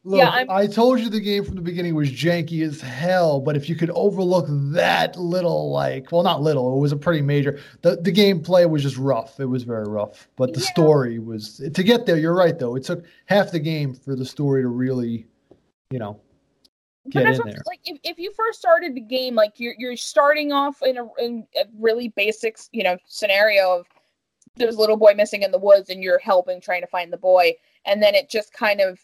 [0.07, 3.57] Look, yeah, I told you the game from the beginning was janky as hell, but
[3.57, 7.59] if you could overlook that little, like, well, not little, it was a pretty major.
[7.83, 9.41] The the gameplay was just rough.
[9.41, 10.67] It was very rough, but the yeah.
[10.67, 12.19] story was to get there.
[12.19, 12.77] You're right, though.
[12.77, 15.27] It took half the game for the story to really,
[15.91, 16.21] you know,
[17.11, 17.63] get in there.
[17.67, 21.07] Like, if, if you first started the game, like you're you're starting off in a,
[21.19, 23.87] in a really basic, you know, scenario of
[24.57, 27.19] there's a little boy missing in the woods, and you're helping trying to find the
[27.19, 27.53] boy,
[27.85, 28.99] and then it just kind of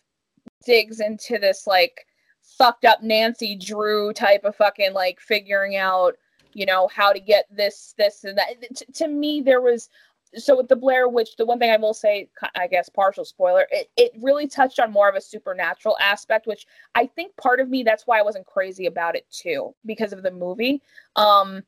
[0.64, 2.06] digs into this like
[2.42, 6.14] fucked up Nancy Drew type of fucking like figuring out,
[6.54, 8.48] you know, how to get this, this, and that.
[8.74, 9.88] T- to me, there was
[10.36, 13.66] so with the Blair Witch, the one thing I will say, I guess, partial spoiler,
[13.70, 17.68] it, it really touched on more of a supernatural aspect, which I think part of
[17.68, 20.82] me that's why I wasn't crazy about it too, because of the movie.
[21.16, 21.62] Um,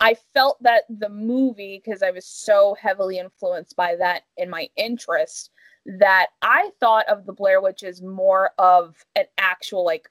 [0.00, 4.68] I felt that the movie, because I was so heavily influenced by that in my
[4.76, 5.50] interest,
[5.86, 10.08] that I thought of the Blair Witch as more of an actual like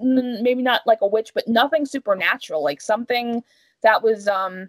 [0.00, 3.42] maybe not like a witch, but nothing supernatural, like something
[3.82, 4.68] that was um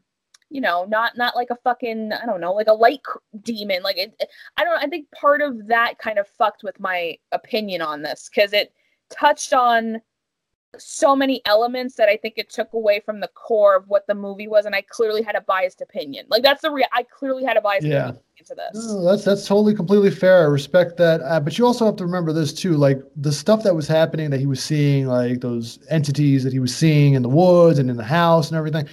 [0.50, 3.02] you know not not like a fucking i don't know like a light
[3.44, 4.14] demon like it,
[4.58, 8.30] i don't i think part of that kind of fucked with my opinion on this
[8.34, 8.74] because it
[9.10, 10.02] touched on
[10.78, 14.14] so many elements that I think it took away from the core of what the
[14.14, 16.26] movie was, and I clearly had a biased opinion.
[16.30, 16.86] Like that's the real.
[16.94, 18.10] I clearly had a biased yeah.
[18.10, 18.88] opinion into this.
[18.88, 20.42] No, that's that's totally completely fair.
[20.42, 22.74] I respect that, uh, but you also have to remember this too.
[22.78, 26.60] Like the stuff that was happening that he was seeing, like those entities that he
[26.60, 28.88] was seeing in the woods and in the house and everything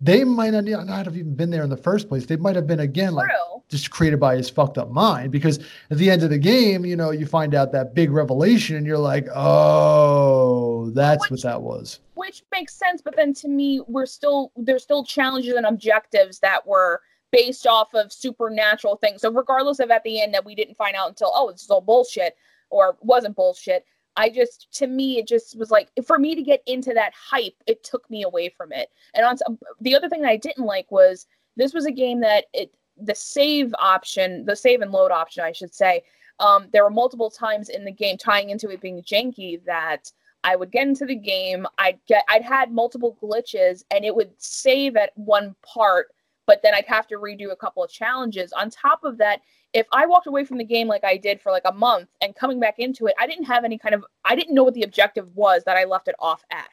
[0.00, 2.26] they might not, not have even been there in the first place.
[2.26, 3.28] They might have been again like
[3.68, 5.32] just created by his fucked up mind.
[5.32, 5.58] Because
[5.90, 8.86] at the end of the game, you know, you find out that big revelation, and
[8.86, 12.00] you're like, oh, that's which, what that was.
[12.14, 16.66] Which makes sense, but then to me, we're still there's still challenges and objectives that
[16.66, 19.20] were based off of supernatural things.
[19.20, 21.80] So regardless of at the end that we didn't find out until oh, it's all
[21.80, 22.36] bullshit
[22.70, 23.84] or wasn't bullshit
[24.18, 27.54] I just, to me, it just was like, for me to get into that hype,
[27.68, 28.90] it took me away from it.
[29.14, 31.26] And on the other thing that I didn't like was
[31.56, 35.52] this was a game that it, the save option, the save and load option, I
[35.52, 36.02] should say,
[36.40, 40.10] um, there were multiple times in the game tying into it being janky that
[40.42, 44.30] I would get into the game, I'd get, I'd had multiple glitches, and it would
[44.38, 46.08] save at one part,
[46.48, 48.54] but then I'd have to redo a couple of challenges.
[48.54, 49.42] On top of that,
[49.74, 52.34] if I walked away from the game like I did for like a month and
[52.34, 54.82] coming back into it, I didn't have any kind of I didn't know what the
[54.82, 56.70] objective was that I left it off at.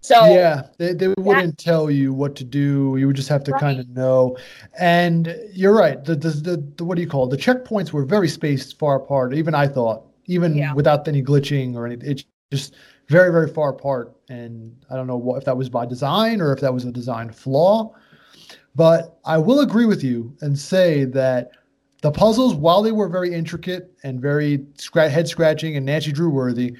[0.00, 2.96] So yeah, they, they wouldn't that, tell you what to do.
[2.98, 3.60] You would just have to right.
[3.60, 4.36] kind of know.
[4.80, 6.04] And you're right.
[6.04, 7.30] The, the, the the what do you call it?
[7.30, 9.34] The checkpoints were very spaced far apart.
[9.34, 10.74] Even I thought, even yeah.
[10.74, 12.74] without any glitching or anything, it's just
[13.06, 14.16] very very far apart.
[14.28, 16.90] And I don't know what if that was by design or if that was a
[16.90, 17.94] design flaw.
[18.74, 21.50] But I will agree with you and say that
[22.00, 26.74] the puzzles, while they were very intricate and very head scratching and Nancy Drew worthy,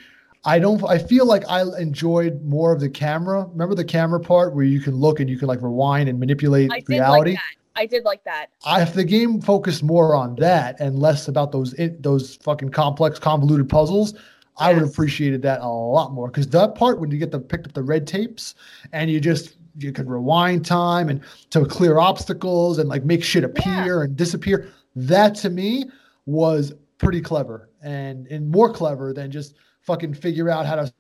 [0.45, 0.83] I don't.
[0.85, 3.47] I feel like I enjoyed more of the camera.
[3.53, 6.71] Remember the camera part where you can look and you can like rewind and manipulate
[6.71, 6.95] reality?
[6.95, 7.31] I reality.
[7.31, 7.81] Like that.
[7.81, 8.47] I did like that.
[8.67, 13.19] I, if the game focused more on that and less about those those fucking complex,
[13.21, 14.23] convoluted puzzles, yes.
[14.59, 16.27] I would have appreciated that a lot more.
[16.27, 18.57] Because that part when you get the picked up the red tapes
[18.93, 23.45] and you just you could rewind time and to clear obstacles and like make shit
[23.45, 24.05] appear yeah.
[24.05, 25.85] and disappear that to me
[26.27, 30.93] was pretty clever and and more clever than just fucking figure out how to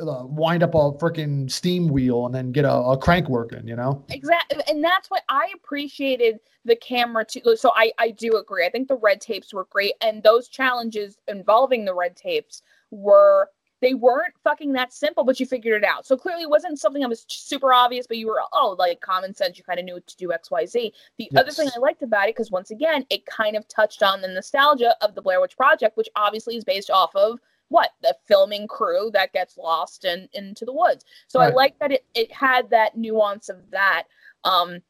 [0.00, 3.76] uh, wind up a freaking steam wheel and then get a, a, crank working, you
[3.76, 4.04] know?
[4.10, 4.62] Exactly.
[4.68, 7.56] And that's what I appreciated the camera too.
[7.56, 8.66] So I, I do agree.
[8.66, 9.94] I think the red tapes were great.
[10.00, 13.48] And those challenges involving the red tapes were
[13.82, 16.06] they weren't fucking that simple, but you figured it out.
[16.06, 19.34] So clearly, it wasn't something that was super obvious, but you were, oh, like common
[19.34, 20.94] sense, you kind of knew to do X, Y, Z.
[21.18, 21.40] The yes.
[21.40, 24.28] other thing I liked about it, because once again, it kind of touched on the
[24.28, 28.68] nostalgia of the Blair Witch Project, which obviously is based off of what the filming
[28.68, 31.04] crew that gets lost and in, into the woods.
[31.26, 31.52] So right.
[31.52, 34.04] I like that it, it had that nuance of that.
[34.44, 34.80] Um,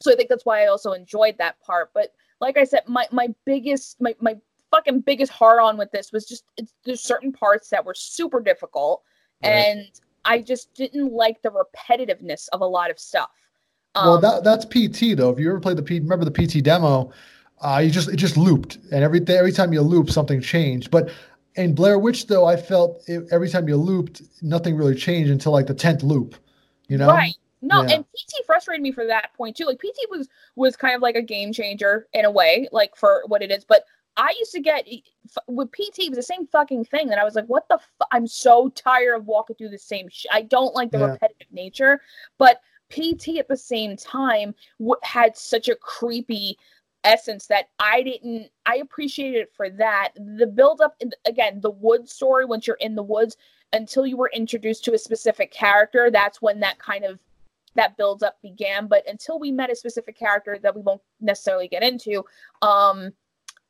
[0.00, 1.90] so I think that's why I also enjoyed that part.
[1.92, 4.36] But like I said, my my biggest my my
[4.70, 6.44] fucking biggest hard on with this was just
[6.84, 9.02] there's certain parts that were super difficult,
[9.42, 9.50] right.
[9.50, 9.86] and
[10.24, 13.30] I just didn't like the repetitiveness of a lot of stuff.
[13.94, 15.30] Um, well, that that's PT though.
[15.30, 17.12] If you ever played the P, remember the PT demo,
[17.60, 20.90] uh, you just it just looped, and every every time you loop, something changed.
[20.90, 21.10] But
[21.56, 25.52] in Blair Witch though, I felt it, every time you looped, nothing really changed until
[25.52, 26.36] like the tenth loop.
[26.88, 27.34] You know, right?
[27.62, 27.96] No, yeah.
[27.96, 29.66] and PT frustrated me for that point too.
[29.66, 33.22] Like PT was was kind of like a game changer in a way, like for
[33.26, 33.64] what it is.
[33.64, 33.84] But
[34.16, 34.86] I used to get
[35.46, 37.78] with PT it was the same fucking thing, and I was like, "What the?
[38.10, 40.30] I'm so tired of walking through the same shit.
[40.32, 41.06] I don't like the yeah.
[41.06, 42.00] repetitive nature."
[42.38, 46.58] But PT at the same time w- had such a creepy
[47.04, 50.12] essence that I didn't I appreciated it for that.
[50.16, 53.36] The build up again, the woods story once you're in the woods
[53.72, 57.18] until you were introduced to a specific character, that's when that kind of
[57.76, 58.86] that build up began.
[58.86, 62.24] But until we met a specific character that we won't necessarily get into,
[62.62, 63.12] um,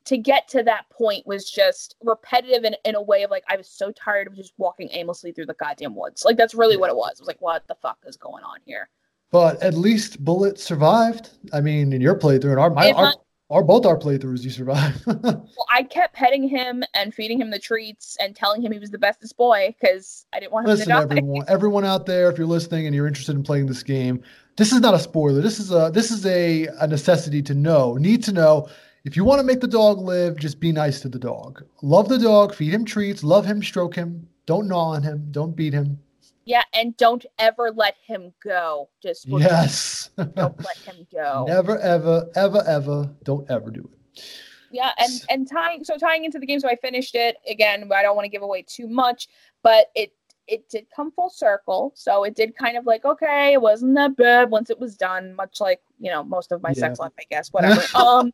[0.05, 3.57] to get to that point was just repetitive in, in a way of like I
[3.57, 6.25] was so tired of just walking aimlessly through the goddamn woods.
[6.25, 7.13] Like that's really what it was.
[7.13, 8.89] It was like, what the fuck is going on here?
[9.31, 11.29] But at least Bullet survived.
[11.53, 13.13] I mean, in your playthrough and our my our,
[13.49, 15.05] our both our playthroughs, you survived.
[15.05, 18.89] well, I kept petting him and feeding him the treats and telling him he was
[18.89, 21.01] the bestest boy because I didn't want him Listen, to die.
[21.03, 24.21] everyone, everyone out there, if you're listening and you're interested in playing this game,
[24.57, 25.41] this is not a spoiler.
[25.41, 28.67] This is a this is a, a necessity to know, need to know.
[29.03, 31.63] If you want to make the dog live, just be nice to the dog.
[31.81, 34.27] Love the dog, feed him treats, love him, stroke him.
[34.45, 35.99] Don't gnaw on him, don't beat him.
[36.45, 38.89] Yeah, and don't ever let him go.
[39.01, 41.45] Just yes, don't let him go.
[41.47, 43.09] Never, ever, ever, ever.
[43.23, 44.23] Don't ever do it.
[44.71, 47.89] Yeah, and and tying so tying into the game, so I finished it again.
[47.93, 49.27] I don't want to give away too much,
[49.63, 50.13] but it
[50.47, 51.93] it did come full circle.
[51.95, 55.35] So it did kind of like okay, it wasn't that bad once it was done.
[55.35, 56.75] Much like you know most of my yeah.
[56.75, 57.49] sex life, I guess.
[57.51, 57.81] Whatever.
[57.95, 58.31] um,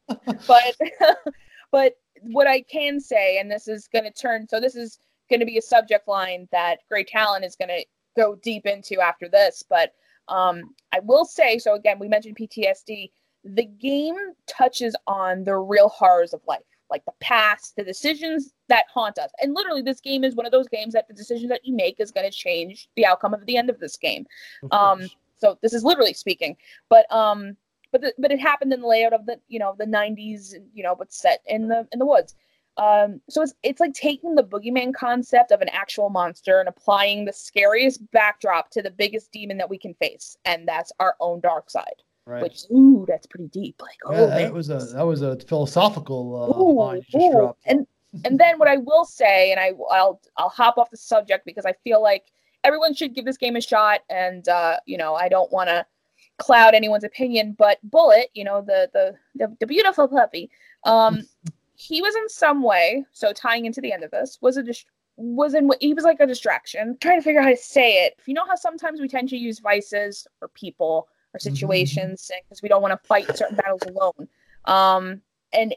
[0.48, 0.76] but
[1.72, 4.48] but what I can say, and this is going to turn.
[4.48, 5.00] So this is
[5.30, 7.86] going to be a subject line that Gray Talon is going to
[8.16, 9.64] go deep into after this.
[9.70, 9.94] But
[10.28, 13.12] um, I will say so again, we mentioned PTSD.
[13.44, 14.16] The game
[14.48, 16.60] touches on the real horrors of life,
[16.90, 19.32] like the past, the decisions that haunt us.
[19.42, 22.00] And literally, this game is one of those games that the decision that you make
[22.00, 24.26] is going to change the outcome of the end of this game.
[24.72, 25.08] Um,
[25.40, 26.58] so this is literally speaking,
[26.90, 27.56] but um,
[27.92, 30.84] but the, but it happened in the layout of the you know the 90s, you
[30.84, 32.36] know, but set in the in the woods.
[32.78, 37.26] Um, so it's it's like taking the boogeyman concept of an actual monster and applying
[37.26, 41.40] the scariest backdrop to the biggest demon that we can face, and that's our own
[41.40, 42.04] dark side.
[42.28, 42.44] Right.
[42.44, 43.82] Which ooh, that's pretty deep.
[43.82, 47.32] Like oh, yeah, that was a that was a philosophical uh, ooh, line you just
[47.32, 47.62] dropped.
[47.66, 47.88] And
[48.26, 51.66] and then what I will say, and I I'll I'll hop off the subject because
[51.66, 52.26] I feel like
[52.66, 55.86] everyone should give this game a shot, and uh, you know I don't want to
[56.38, 60.50] cloud anyone's opinion, but Bullet, you know the the the, the beautiful puppy,
[60.84, 61.22] um,
[61.76, 64.88] he was in some way, so tying into the end of this, was a dist-
[65.16, 66.82] was in he was like a distraction.
[66.82, 68.16] I'm trying to figure out how to say it.
[68.20, 71.54] If you know how sometimes we tend to use vices or people or mm-hmm.
[71.54, 72.66] situations because mm-hmm.
[72.66, 74.28] we don't want to fight certain battles alone.
[74.66, 75.22] Um,
[75.54, 75.76] and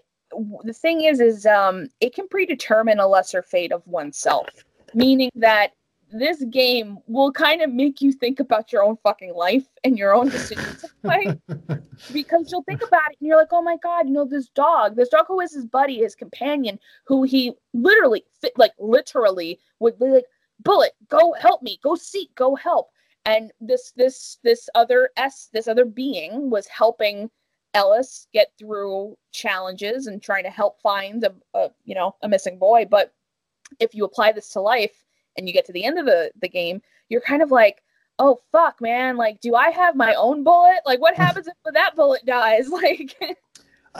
[0.64, 4.48] the thing is, is um, it can predetermine a lesser fate of oneself,
[4.94, 5.72] meaning that
[6.12, 10.14] this game will kind of make you think about your own fucking life and your
[10.14, 10.84] own decisions
[12.12, 14.96] because you'll think about it and you're like, oh my god, you know this dog,
[14.96, 18.24] this dog who is his buddy, his companion, who he literally,
[18.57, 20.24] like literally, would be like,
[20.61, 22.90] bullet, go help me, go seek, go help,
[23.25, 27.31] and this this this other s this other being was helping
[27.75, 32.59] Ellis get through challenges and trying to help find a, a you know a missing
[32.59, 33.12] boy, but
[33.79, 35.05] if you apply this to life
[35.37, 37.83] and you get to the end of the the game, you're kind of like,
[38.18, 40.81] oh fuck, man, like, do I have my own bullet?
[40.85, 42.68] Like, what happens if that bullet dies?
[42.83, 43.16] Like,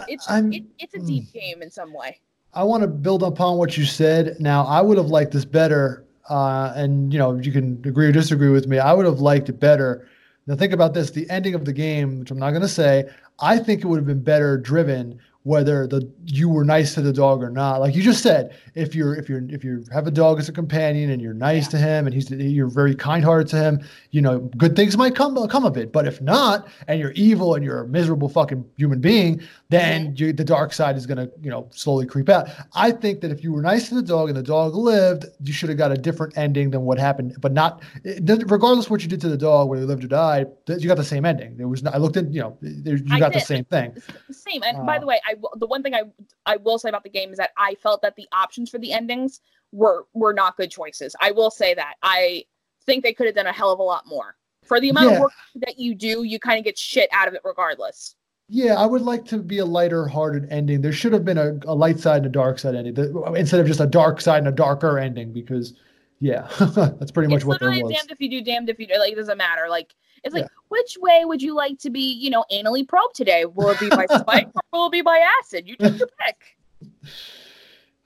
[0.07, 1.39] it's it, it's a deep hmm.
[1.39, 2.21] game in some way.
[2.55, 4.37] I want to build upon what you said.
[4.39, 8.13] Now, I would have liked this better, uh, and you know, you can agree or
[8.13, 8.79] disagree with me.
[8.79, 10.09] I would have liked it better.
[10.47, 13.11] Now, think about this: the ending of the game, which I'm not going to say.
[13.41, 17.13] I think it would have been better driven whether the you were nice to the
[17.13, 17.81] dog or not.
[17.81, 20.53] Like you just said, if you're if you're if you have a dog as a
[20.53, 21.71] companion and you're nice yeah.
[21.71, 23.81] to him and he's you're very kind-hearted to him,
[24.11, 25.93] you know, good things might come come of it.
[25.93, 30.35] But if not, and you're evil and you're a miserable fucking human being, then you,
[30.35, 32.51] the dark side is gonna you know slowly creep out.
[32.75, 35.55] I think that if you were nice to the dog and the dog lived, you
[35.55, 37.37] should have got a different ending than what happened.
[37.41, 40.87] But not regardless what you did to the dog, whether he lived or died, you
[40.87, 41.57] got the same ending.
[41.57, 43.95] There was not, I looked at you know you got the same thing.
[44.31, 44.63] Same.
[44.63, 46.03] And uh, by the way, I the one thing I
[46.47, 48.93] I will say about the game is that I felt that the options for the
[48.93, 49.41] endings
[49.73, 51.15] were were not good choices.
[51.21, 51.95] I will say that.
[52.03, 52.45] I
[52.87, 54.37] think they could have done a hell of a lot more.
[54.65, 55.17] For the amount yeah.
[55.17, 58.15] of work that you do, you kind of get shit out of it regardless.
[58.49, 60.81] Yeah, I would like to be a lighter hearted ending.
[60.81, 63.61] There should have been a, a light side and a dark side ending the, instead
[63.61, 65.75] of just a dark side and a darker ending because
[66.19, 67.79] yeah, that's pretty much it's what there was.
[67.81, 68.99] Damned if you do, damned if you do.
[68.99, 69.69] Like it doesn't matter.
[69.69, 69.95] Like
[70.25, 70.49] it's like, yeah.
[70.69, 73.45] which way would you like to be, you know, anally probed today?
[73.45, 75.67] Will it be by spike or will it be by acid?
[75.67, 76.59] You take your pick.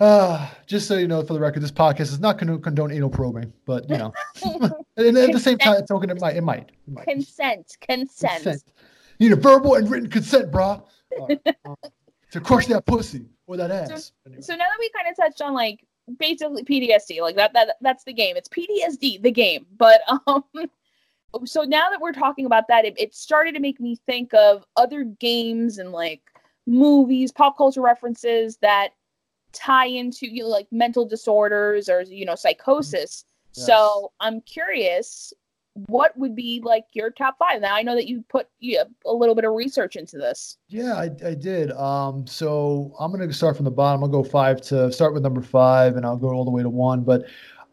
[0.01, 2.91] Uh, just so you know, for the record, this podcast is not going to condone
[2.91, 4.13] anal probing, but you know,
[4.97, 7.07] and at the same time, token, it might, it might, it might.
[7.07, 8.65] Consent, consent, consent.
[9.19, 10.83] You need a verbal and written consent, brah,
[11.19, 11.41] right.
[12.33, 13.89] to crush that pussy or that ass.
[13.89, 14.43] So, anyway.
[14.43, 15.87] so now that we kind of touched on like
[16.19, 18.37] basically PTSD, like that, that that's the game.
[18.37, 20.45] It's PTSD, the game, but um
[21.45, 24.65] so now that we're talking about that, it, it started to make me think of
[24.77, 26.23] other games and like
[26.67, 28.91] movies, pop culture references that
[29.53, 33.25] tie into you know, like mental disorders or you know psychosis.
[33.55, 33.67] Yes.
[33.67, 35.33] So I'm curious,
[35.87, 37.61] what would be like your top five?
[37.61, 40.59] Now I know that you put you know, a little bit of research into this.
[40.69, 41.71] Yeah, I, I did.
[41.73, 44.03] Um, so I'm gonna start from the bottom.
[44.03, 46.71] I'll go five to start with number five, and I'll go all the way to
[46.71, 47.03] one.
[47.03, 47.27] But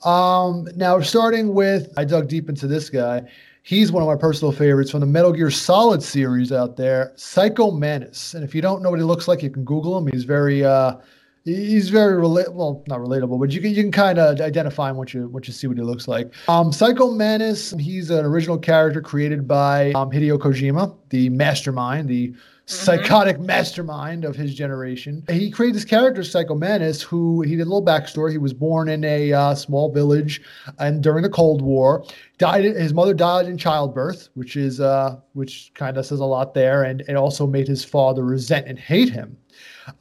[0.04, 3.24] um, now starting with, I dug deep into this guy.
[3.64, 7.70] He's one of my personal favorites from the Metal Gear Solid series out there, Psycho
[7.70, 8.34] Mantis.
[8.34, 10.08] And if you don't know what he looks like, you can Google him.
[10.08, 10.96] He's very uh,
[11.44, 15.14] he's very well not relatable but you can you can kind of identify him once
[15.14, 16.34] you once you see what he looks like.
[16.48, 22.30] Um psycho mantis he's an original character created by um, hideo kojima the mastermind the
[22.30, 22.38] mm-hmm.
[22.66, 25.24] psychotic mastermind of his generation.
[25.30, 28.32] He created this character psycho mantis who he did a little backstory.
[28.32, 30.42] He was born in a uh, small village
[30.78, 32.06] and during the cold war
[32.38, 36.54] died his mother died in childbirth which is uh which kind of says a lot
[36.54, 39.38] there and it also made his father resent and hate him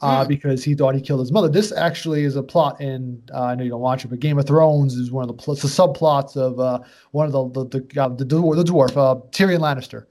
[0.01, 0.29] uh, mm.
[0.29, 1.49] because he thought he killed his mother.
[1.49, 4.39] This actually is a plot in uh, I know you don't watch it, but Game
[4.39, 6.81] of Thrones is one of the, pl- the subplots of uh,
[7.13, 10.07] one of the the the, uh, the, dwarf, the dwarf uh, Tyrion Lannister.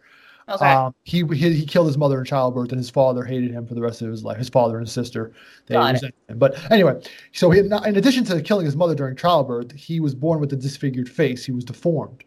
[0.50, 0.66] Okay.
[0.66, 3.76] Um, he, he he killed his mother in childbirth, and his father hated him for
[3.76, 4.38] the rest of his life.
[4.38, 5.32] His father and his sister,
[5.68, 6.40] they resented him.
[6.40, 7.02] But anyway,
[7.34, 10.56] so he, in addition to killing his mother during childbirth, he was born with a
[10.56, 11.46] disfigured face.
[11.46, 12.24] He was deformed.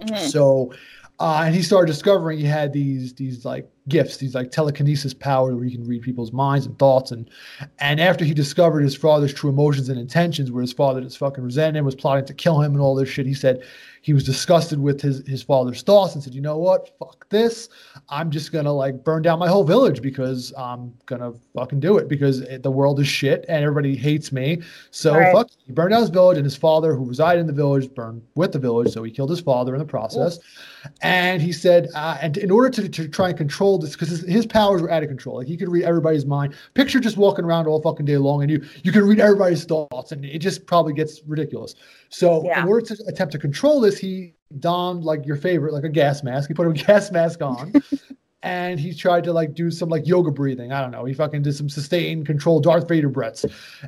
[0.00, 0.26] Mm-hmm.
[0.26, 0.72] So
[1.18, 5.54] uh, and he started discovering he had these these like gifts, these like telekinesis powers
[5.54, 7.10] where he can read people's minds and thoughts.
[7.12, 7.30] And
[7.78, 11.44] and after he discovered his father's true emotions and intentions, where his father just fucking
[11.44, 13.62] resented him, was plotting to kill him and all this shit, he said
[14.00, 17.68] he was disgusted with his his father's thoughts and said, you know what, fuck this,
[18.08, 22.08] I'm just gonna like burn down my whole village because I'm gonna fucking do it
[22.08, 24.60] because the world is shit and everybody hates me.
[24.90, 25.32] So right.
[25.32, 28.22] fuck, he burned down his village and his father, who resided in the village, burned
[28.34, 28.92] with the village.
[28.92, 30.40] So he killed his father in the process.
[31.00, 34.20] And he said, uh, and in order to, to try and control this, because his,
[34.22, 36.54] his powers were out of control, like he could read everybody's mind.
[36.74, 40.12] Picture just walking around all fucking day long and you you can read everybody's thoughts
[40.12, 41.74] and it just probably gets ridiculous.
[42.08, 42.62] So yeah.
[42.62, 46.22] in order to attempt to control this, he donned like your favorite, like a gas
[46.22, 46.48] mask.
[46.48, 47.72] He put a gas mask on.
[48.42, 50.72] And he tried to like do some like yoga breathing.
[50.72, 51.04] I don't know.
[51.04, 53.44] He fucking did some sustained control Darth Vader breaths,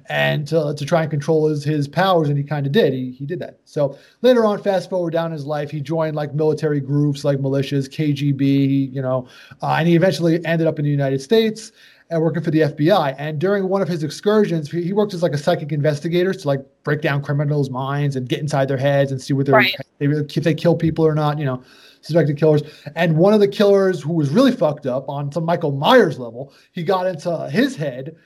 [0.09, 2.93] and to, to try and control his his powers, and he kind of did.
[2.93, 3.59] He he did that.
[3.65, 7.89] So later on, fast forward down his life, he joined like military groups like militias,
[7.89, 9.27] KGB, you know,
[9.63, 11.73] uh, and he eventually ended up in the United States
[12.11, 13.15] and working for the FBI.
[13.19, 16.61] And during one of his excursions, he worked as like a psychic investigator to like
[16.83, 19.75] break down criminals' minds and get inside their heads and see whether right.
[19.99, 21.63] they, if they kill people or not, you know,
[22.03, 22.63] suspected killers.
[22.95, 26.53] And one of the killers who was really fucked up on some Michael Myers level,
[26.73, 28.17] he got into his head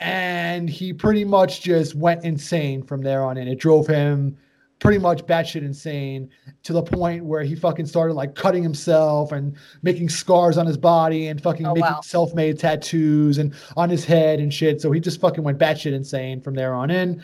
[0.00, 3.48] and he pretty much just went insane from there on in.
[3.48, 4.36] It drove him
[4.84, 6.28] pretty much batshit insane
[6.62, 10.76] to the point where he fucking started like cutting himself and making scars on his
[10.76, 12.00] body and fucking oh, making wow.
[12.02, 14.82] self-made tattoos and on his head and shit.
[14.82, 17.22] So he just fucking went batshit insane from there on in.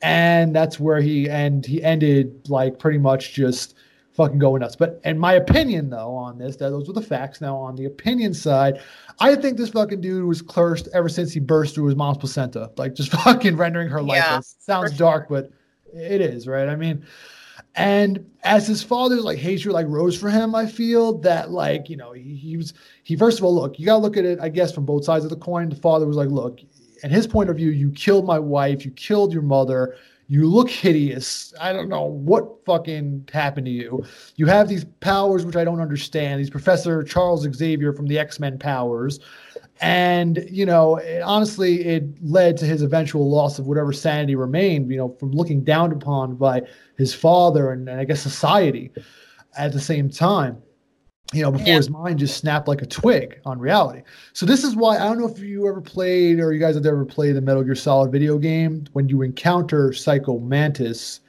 [0.00, 3.74] And that's where he and he ended like pretty much just
[4.14, 4.74] fucking going nuts.
[4.74, 7.42] But in my opinion, though, on this, that those were the facts.
[7.42, 8.80] Now, on the opinion side,
[9.20, 12.70] I think this fucking dude was cursed ever since he burst through his mom's placenta,
[12.78, 14.56] like just fucking rendering her yeah, lifeless.
[14.60, 15.42] Sounds dark, sure.
[15.42, 15.52] but
[15.92, 16.68] it is, right?
[16.68, 17.04] I mean,
[17.74, 21.96] and as his father's like hatred like rose for him, I feel that like, you
[21.96, 24.48] know, he, he was he first of all, look, you gotta look at it, I
[24.48, 25.68] guess, from both sides of the coin.
[25.68, 26.60] The father was like, look,
[27.02, 29.96] in his point of view, you killed my wife, you killed your mother,
[30.28, 31.52] you look hideous.
[31.60, 34.04] I don't know what fucking happened to you.
[34.36, 36.40] You have these powers which I don't understand.
[36.40, 39.18] These Professor Charles Xavier from the X Men powers.
[39.82, 44.90] And, you know, it, honestly, it led to his eventual loss of whatever sanity remained,
[44.90, 46.62] you know, from looking down upon by
[46.96, 48.92] his father and, and I guess society
[49.58, 50.62] at the same time
[51.32, 51.76] you know, before yeah.
[51.76, 54.02] his mind just snapped like a twig on reality.
[54.34, 56.86] So this is why I don't know if you ever played or you guys have
[56.86, 58.84] ever played the Metal Gear Solid video game.
[58.92, 61.20] When you encounter Psycho Mantis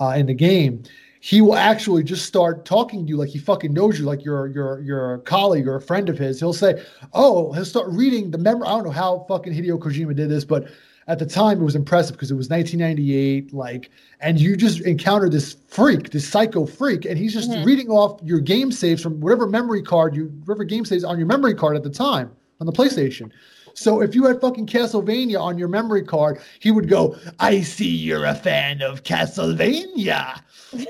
[0.00, 0.82] uh, in the game,
[1.24, 4.46] he will actually just start talking to you like he fucking knows you, like you're
[4.48, 6.38] you're you're a colleague or a friend of his.
[6.38, 8.68] He'll say, "Oh," he'll start reading the memory.
[8.68, 10.68] I don't know how fucking Hideo Kojima did this, but
[11.06, 15.30] at the time it was impressive because it was 1998 like and you just encounter
[15.30, 17.64] this freak this psycho freak and he's just mm-hmm.
[17.64, 21.26] reading off your game saves from whatever memory card you whatever game saves on your
[21.26, 23.30] memory card at the time on the playstation
[23.74, 27.88] so if you had fucking Castlevania on your memory card, he would go, I see
[27.88, 30.40] you're a fan of Castlevania.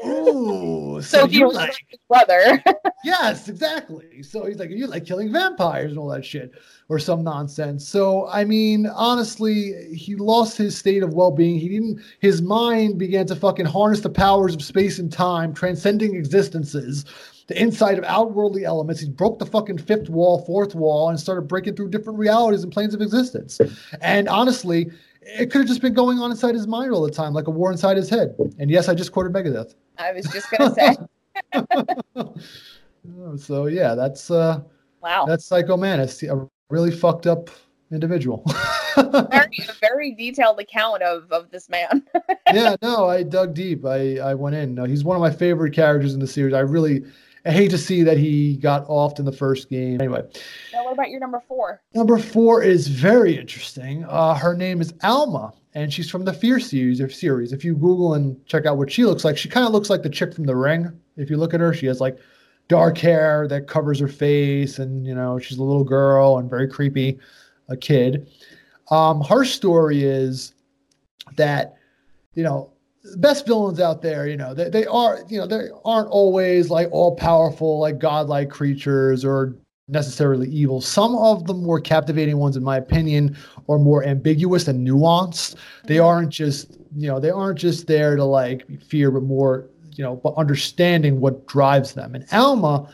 [0.04, 2.62] Ooh, so, so you like his brother.
[3.04, 4.22] yes, exactly.
[4.22, 6.52] So he's like, you like killing vampires and all that shit,
[6.88, 7.86] or some nonsense.
[7.86, 11.58] So I mean, honestly, he lost his state of well-being.
[11.58, 12.00] He didn't.
[12.20, 17.04] His mind began to fucking harness the powers of space and time, transcending existences
[17.46, 19.00] the inside of outworldly elements.
[19.00, 22.72] He broke the fucking fifth wall, fourth wall, and started breaking through different realities and
[22.72, 23.60] planes of existence.
[24.00, 24.90] And honestly,
[25.22, 27.50] it could have just been going on inside his mind all the time, like a
[27.50, 28.34] war inside his head.
[28.58, 29.74] And yes, I just quoted Megadeth.
[29.98, 30.96] I was just gonna say.
[33.36, 34.60] so yeah, that's uh,
[35.02, 35.24] wow.
[35.26, 37.50] That's Psycho Mantis, a really fucked up
[37.92, 38.44] individual.
[38.96, 42.02] very, very detailed account of of this man.
[42.52, 43.84] yeah, no, I dug deep.
[43.84, 44.74] I I went in.
[44.74, 46.54] No, he's one of my favorite characters in the series.
[46.54, 47.04] I really
[47.46, 50.00] I hate to see that he got off in the first game.
[50.00, 50.22] Anyway.
[50.72, 51.82] Now, what about your number four?
[51.94, 54.04] Number four is very interesting.
[54.06, 57.00] Uh, her name is Alma, and she's from the Fear series.
[57.00, 57.52] Or series.
[57.52, 60.02] If you Google and check out what she looks like, she kind of looks like
[60.02, 60.90] the chick from The Ring.
[61.16, 62.18] If you look at her, she has like
[62.68, 66.68] dark hair that covers her face, and you know she's a little girl and very
[66.68, 67.18] creepy,
[67.68, 68.28] a kid.
[68.90, 70.54] Um, her story is
[71.36, 71.74] that
[72.34, 72.73] you know
[73.16, 76.88] best villains out there, you know, they, they are, you know, they aren't always like
[76.90, 79.56] all powerful, like godlike creatures or
[79.88, 80.80] necessarily evil.
[80.80, 83.36] Some of the more captivating ones, in my opinion,
[83.68, 85.56] are more ambiguous and nuanced.
[85.84, 86.06] They mm-hmm.
[86.06, 90.16] aren't just, you know, they aren't just there to like fear, but more, you know,
[90.16, 92.14] but understanding what drives them.
[92.14, 92.90] And Alma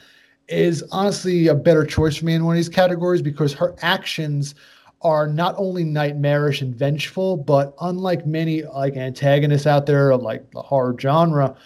[0.48, 4.56] is honestly a better choice for me in one of these categories because her actions
[5.03, 10.51] are not only nightmarish and vengeful, but unlike many like antagonists out there of like
[10.51, 11.57] the horror genre,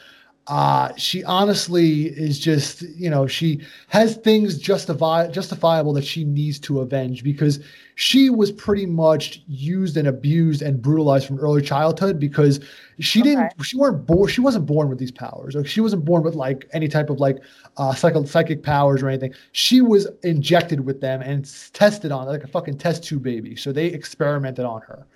[0.47, 6.59] uh, she honestly is just, you know, she has things justify justifiable that she needs
[6.61, 7.61] to avenge because
[7.95, 12.61] she was pretty much used and abused and brutalized from early childhood because
[12.99, 13.31] she okay.
[13.31, 15.55] didn't she weren't born she wasn't born with these powers.
[15.55, 17.39] Like she wasn't born with like any type of like
[17.79, 19.33] uh psychic psychic powers or anything.
[19.53, 23.57] She was injected with them and tested on like a fucking test tube baby.
[23.57, 25.07] So they experimented on her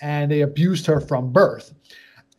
[0.00, 1.72] and they abused her from birth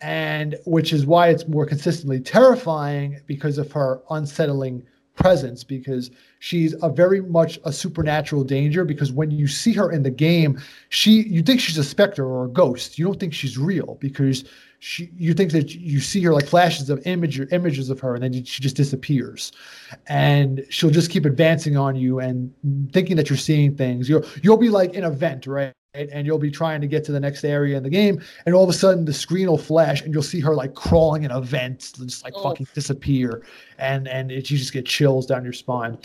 [0.02, 4.84] and which is why it's more consistently terrifying because of her unsettling
[5.18, 10.04] presence because she's a very much a supernatural danger because when you see her in
[10.04, 12.98] the game she you think she's a specter or a ghost.
[12.98, 14.46] You don't think she's real because
[14.80, 18.24] she you think that you see her like flashes of image images of her and
[18.24, 19.52] then she just disappears.
[20.06, 22.54] And she'll just keep advancing on you and
[22.94, 24.08] thinking that you're seeing things.
[24.08, 27.12] You'll you'll be like in a vent right and you'll be trying to get to
[27.12, 30.02] the next area in the game, and all of a sudden the screen will flash,
[30.02, 32.44] and you'll see her like crawling in a vent, just like oh.
[32.44, 33.44] fucking disappear,
[33.78, 35.98] and and it, you just get chills down your spine.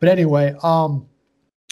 [0.00, 1.06] But anyway, um,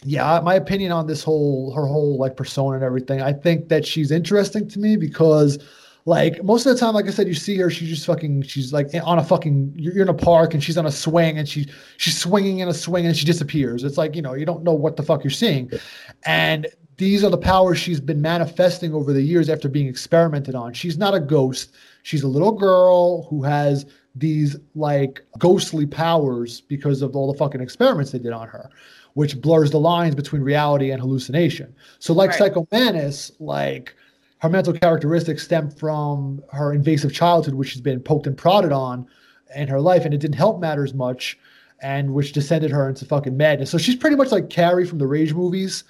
[0.05, 3.87] yeah, my opinion on this whole her whole like persona and everything, I think that
[3.87, 5.59] she's interesting to me because
[6.05, 8.73] like most of the time, like I said, you see her, she's just fucking, she's
[8.73, 11.69] like on a fucking, you're in a park and she's on a swing and she
[11.97, 13.85] she's swinging in a swing and she disappears.
[13.85, 15.71] It's like you know you don't know what the fuck you're seeing,
[16.27, 20.73] and these are the powers she's been manifesting over the years after being experimented on.
[20.73, 21.75] She's not a ghost.
[22.03, 27.61] She's a little girl who has these like ghostly powers because of all the fucking
[27.61, 28.69] experiments they did on her,
[29.15, 31.75] which blurs the lines between reality and hallucination.
[31.99, 32.39] So, like right.
[33.41, 33.95] Like
[34.39, 39.07] her mental characteristics stem from her invasive childhood, which she's been poked and prodded on
[39.55, 41.39] in her life, and it didn't help matters much,
[41.81, 43.71] and which descended her into fucking madness.
[43.71, 45.85] So she's pretty much like Carrie from the Rage movies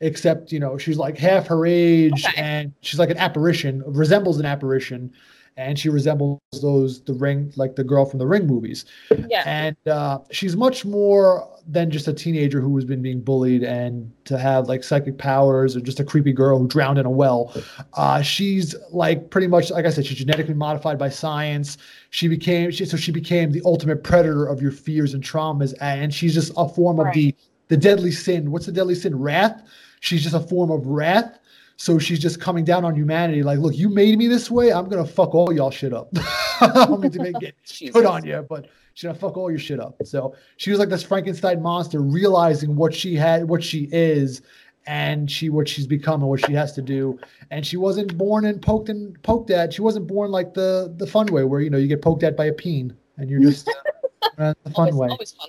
[0.00, 2.40] except you know she's like half her age okay.
[2.40, 5.12] and she's like an apparition resembles an apparition
[5.58, 8.84] and she resembles those the ring like the girl from the ring movies.
[9.28, 9.42] Yeah.
[9.46, 14.12] And uh, she's much more than just a teenager who has been being bullied and
[14.26, 17.54] to have like psychic powers or just a creepy girl who drowned in a well.
[17.94, 21.78] Uh, she's like pretty much like i said she's genetically modified by science.
[22.10, 26.12] She became she, so she became the ultimate predator of your fears and traumas and
[26.12, 27.08] she's just a form right.
[27.08, 27.34] of the
[27.68, 28.50] the deadly sin.
[28.50, 29.18] What's the deadly sin?
[29.18, 29.62] Wrath
[30.00, 31.38] she's just a form of wrath.
[31.78, 34.72] So she's just coming down on humanity, like, look, you made me this way.
[34.72, 36.08] I'm gonna fuck all y'all shit up.
[36.60, 37.54] I don't mean to make it
[37.92, 39.94] put on you, but she's gonna fuck all your shit up.
[40.04, 44.40] So she was like this Frankenstein monster, realizing what she had, what she is,
[44.86, 47.18] and she what she's become and what she has to do.
[47.50, 49.72] And she wasn't born and poked and poked at.
[49.72, 52.36] She wasn't born like the the fun way where you know you get poked at
[52.36, 53.70] by a peen and you're just
[54.38, 55.48] uh, the fun always, way.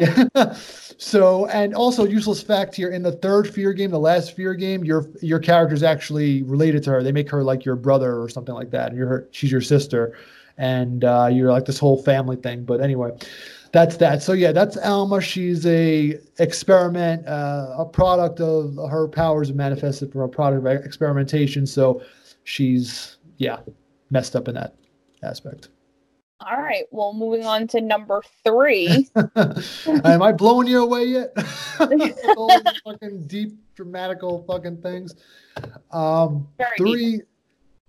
[0.00, 0.54] Always fun.
[0.98, 4.84] so, and also useless fact here in the third fear game, the last fear game,
[4.84, 7.02] your your character is actually related to her.
[7.02, 8.90] They make her like your brother or something like that.
[8.90, 10.16] And you're her, she's your sister,
[10.56, 12.64] and uh, you're like this whole family thing.
[12.64, 13.10] But anyway,
[13.72, 14.22] that's that.
[14.22, 15.20] So yeah, that's Alma.
[15.20, 21.66] She's a experiment, uh, a product of her powers manifested from a product of experimentation.
[21.66, 22.02] So
[22.44, 23.58] she's yeah
[24.10, 24.74] messed up in that
[25.22, 25.70] aspect.
[26.40, 26.84] All right.
[26.92, 29.08] Well, moving on to number three.
[29.36, 31.32] Am I blowing you away yet?
[32.36, 35.16] All fucking deep, dramatical fucking things.
[35.90, 37.28] Um, Very three, deep.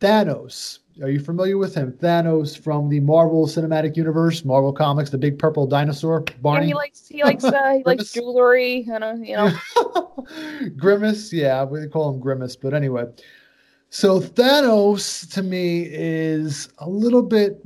[0.01, 0.79] Thanos.
[1.01, 1.93] Are you familiar with him?
[1.93, 6.25] Thanos from the Marvel Cinematic Universe, Marvel Comics, the big purple dinosaur.
[6.41, 6.65] Barney.
[6.65, 8.81] Yeah, he likes he likes uh, he likes jewelry.
[8.81, 10.25] You know, you know.
[10.77, 13.05] Grimace, yeah, we call him Grimace, but anyway.
[13.91, 17.61] So Thanos to me is a little bit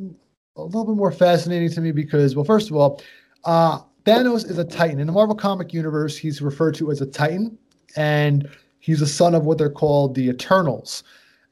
[0.56, 3.02] a little bit more fascinating to me because, well, first of all,
[3.46, 6.18] uh, Thanos is a Titan in the Marvel comic universe.
[6.18, 7.58] He's referred to as a Titan,
[7.96, 8.50] and
[8.80, 11.04] he's a son of what they're called the Eternals.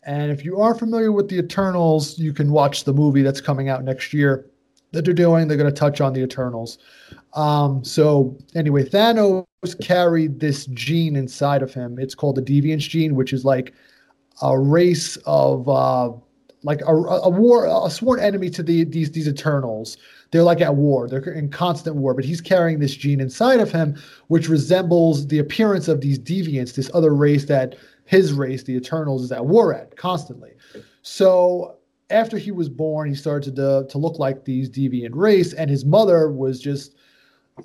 [0.03, 3.69] And if you are familiar with the Eternals, you can watch the movie that's coming
[3.69, 4.47] out next year
[4.91, 5.47] that they're doing.
[5.47, 6.79] They're going to touch on the Eternals.
[7.33, 9.45] Um, so anyway, Thanos
[9.81, 11.97] carried this gene inside of him.
[11.97, 13.73] It's called the Deviance gene, which is like
[14.41, 16.11] a race of uh,
[16.63, 19.97] like a, a war, a sworn enemy to the these these Eternals.
[20.31, 21.07] They're like at war.
[21.07, 22.13] They're in constant war.
[22.13, 26.73] But he's carrying this gene inside of him, which resembles the appearance of these deviants,
[26.73, 30.51] this other race that his race, the Eternals, is at war at constantly.
[31.01, 31.75] So
[32.09, 35.83] after he was born, he started to to look like these deviant race, and his
[35.83, 36.95] mother was just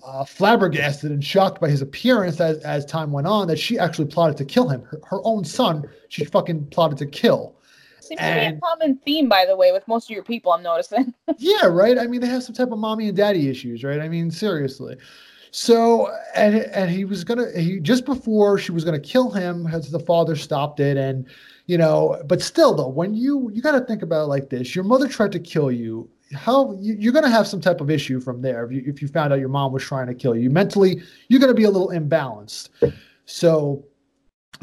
[0.04, 4.06] uh, flabbergasted and shocked by his appearance as, as time went on that she actually
[4.06, 4.82] plotted to kill him.
[4.82, 7.55] Her, her own son, she fucking plotted to kill.
[8.06, 10.52] Seems and, to be a common theme, by the way, with most of your people.
[10.52, 11.14] I'm noticing.
[11.38, 11.98] yeah, right.
[11.98, 14.00] I mean, they have some type of mommy and daddy issues, right?
[14.00, 14.96] I mean, seriously.
[15.50, 19.90] So, and and he was gonna he just before she was gonna kill him, as
[19.90, 21.26] the father stopped it, and
[21.66, 24.74] you know, but still though, when you you got to think about it like this:
[24.74, 26.08] your mother tried to kill you.
[26.34, 29.00] How you, are going to have some type of issue from there if you, if
[29.00, 31.62] you found out your mom was trying to kill you mentally, you're going to be
[31.62, 32.70] a little imbalanced.
[33.26, 33.84] So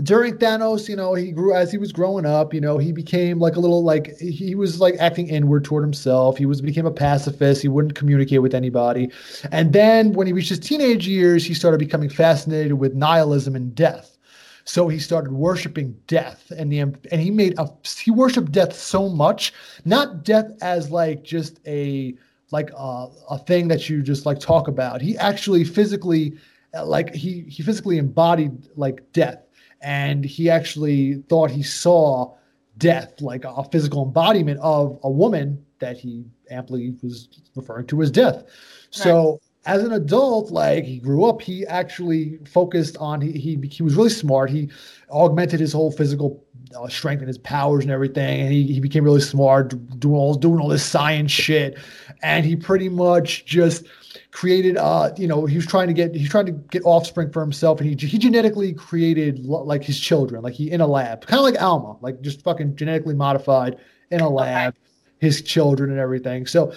[0.02, 3.40] during Thanos, you know, he grew as he was growing up, you know, he became
[3.40, 6.38] like a little like he was like acting inward toward himself.
[6.38, 7.62] He was became a pacifist.
[7.62, 9.12] He wouldn't communicate with anybody.
[9.52, 13.76] And then when he reached his teenage years, he started becoming fascinated with nihilism and
[13.76, 14.18] death.
[14.66, 17.70] So he started worshiping death and the and he made a
[18.02, 19.54] he worshiped death so much,
[19.86, 22.16] not death as like just a
[22.52, 25.02] like a, a thing that you just like talk about.
[25.02, 26.38] He actually physically
[26.86, 29.43] like he he physically embodied like death
[29.84, 32.34] and he actually thought he saw
[32.78, 38.10] death, like a physical embodiment of a woman that he amply was referring to as
[38.10, 38.44] death.
[38.90, 43.84] So as an adult, like he grew up, he actually focused on he he, he
[43.84, 44.50] was really smart.
[44.50, 44.70] He
[45.12, 46.44] augmented his whole physical
[46.76, 50.34] uh, strength and his powers and everything, and he, he became really smart, doing all
[50.34, 51.78] doing all this science shit,
[52.22, 53.86] and he pretty much just
[54.34, 57.40] created uh you know he was trying to get he's trying to get offspring for
[57.40, 61.38] himself and he he genetically created like his children like he in a lab kind
[61.38, 63.78] of like Alma like just fucking genetically modified
[64.10, 64.76] in a lab
[65.24, 66.46] his children and everything.
[66.46, 66.74] So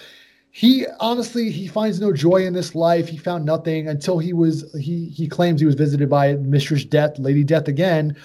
[0.51, 3.07] he honestly he finds no joy in this life.
[3.07, 7.19] He found nothing until he was he he claims he was visited by mistress death
[7.19, 8.15] lady death again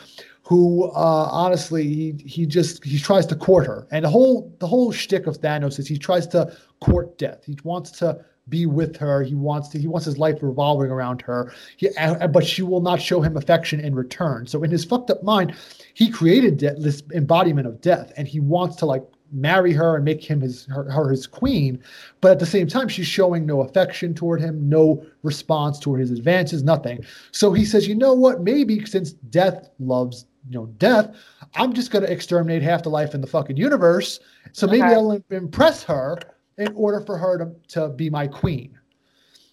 [0.45, 3.87] who uh, honestly he he just he tries to court her.
[3.91, 7.45] And the whole the whole shtick of Thanos is he tries to court death.
[7.45, 9.23] He wants to be with her.
[9.23, 9.79] He wants to.
[9.79, 11.53] He wants his life revolving around her.
[11.77, 14.47] He, uh, but she will not show him affection in return.
[14.47, 15.55] So in his fucked up mind,
[15.95, 20.05] he created de- this embodiment of death, and he wants to like marry her and
[20.05, 21.83] make him his her, her, his queen.
[22.21, 26.11] But at the same time, she's showing no affection toward him, no response toward his
[26.11, 27.05] advances, nothing.
[27.31, 28.43] So he says, you know what?
[28.43, 31.15] Maybe since death loves you know death,
[31.55, 34.19] I'm just going to exterminate half the life in the fucking universe.
[34.53, 34.95] So maybe okay.
[34.95, 36.19] I'll impress her
[36.59, 38.79] in order for her to, to be my queen.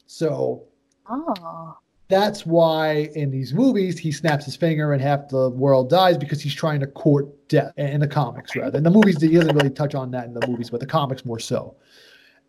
[0.07, 0.63] So
[1.09, 1.77] oh.
[2.07, 6.41] that's why in these movies he snaps his finger and half the world dies because
[6.41, 8.77] he's trying to court death in the comics rather.
[8.77, 11.25] In the movies, he doesn't really touch on that in the movies, but the comics
[11.25, 11.75] more so.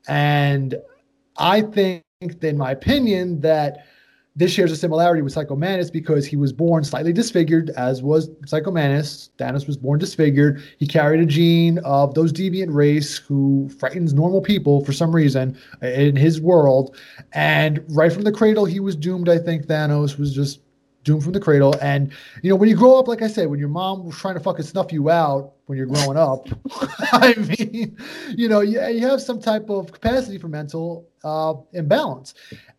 [0.08, 0.76] And
[1.36, 3.86] I think, in my opinion, that
[4.36, 8.30] this shares a similarity with Psycho Mantis because he was born slightly disfigured, as was
[8.46, 9.30] Psycho Mantis.
[9.38, 10.62] Thanos was born disfigured.
[10.78, 15.58] He carried a gene of those deviant race who frightens normal people for some reason
[15.82, 16.96] in his world.
[17.32, 19.28] And right from the cradle, he was doomed.
[19.28, 20.60] I think Thanos was just
[21.02, 21.74] doomed from the cradle.
[21.80, 22.12] And
[22.42, 24.40] you know, when you grow up, like I said, when your mom was trying to
[24.40, 26.46] fucking snuff you out when you're growing up,
[27.12, 27.96] I mean,
[28.36, 32.34] you know, you, you have some type of capacity for mental uh, imbalance.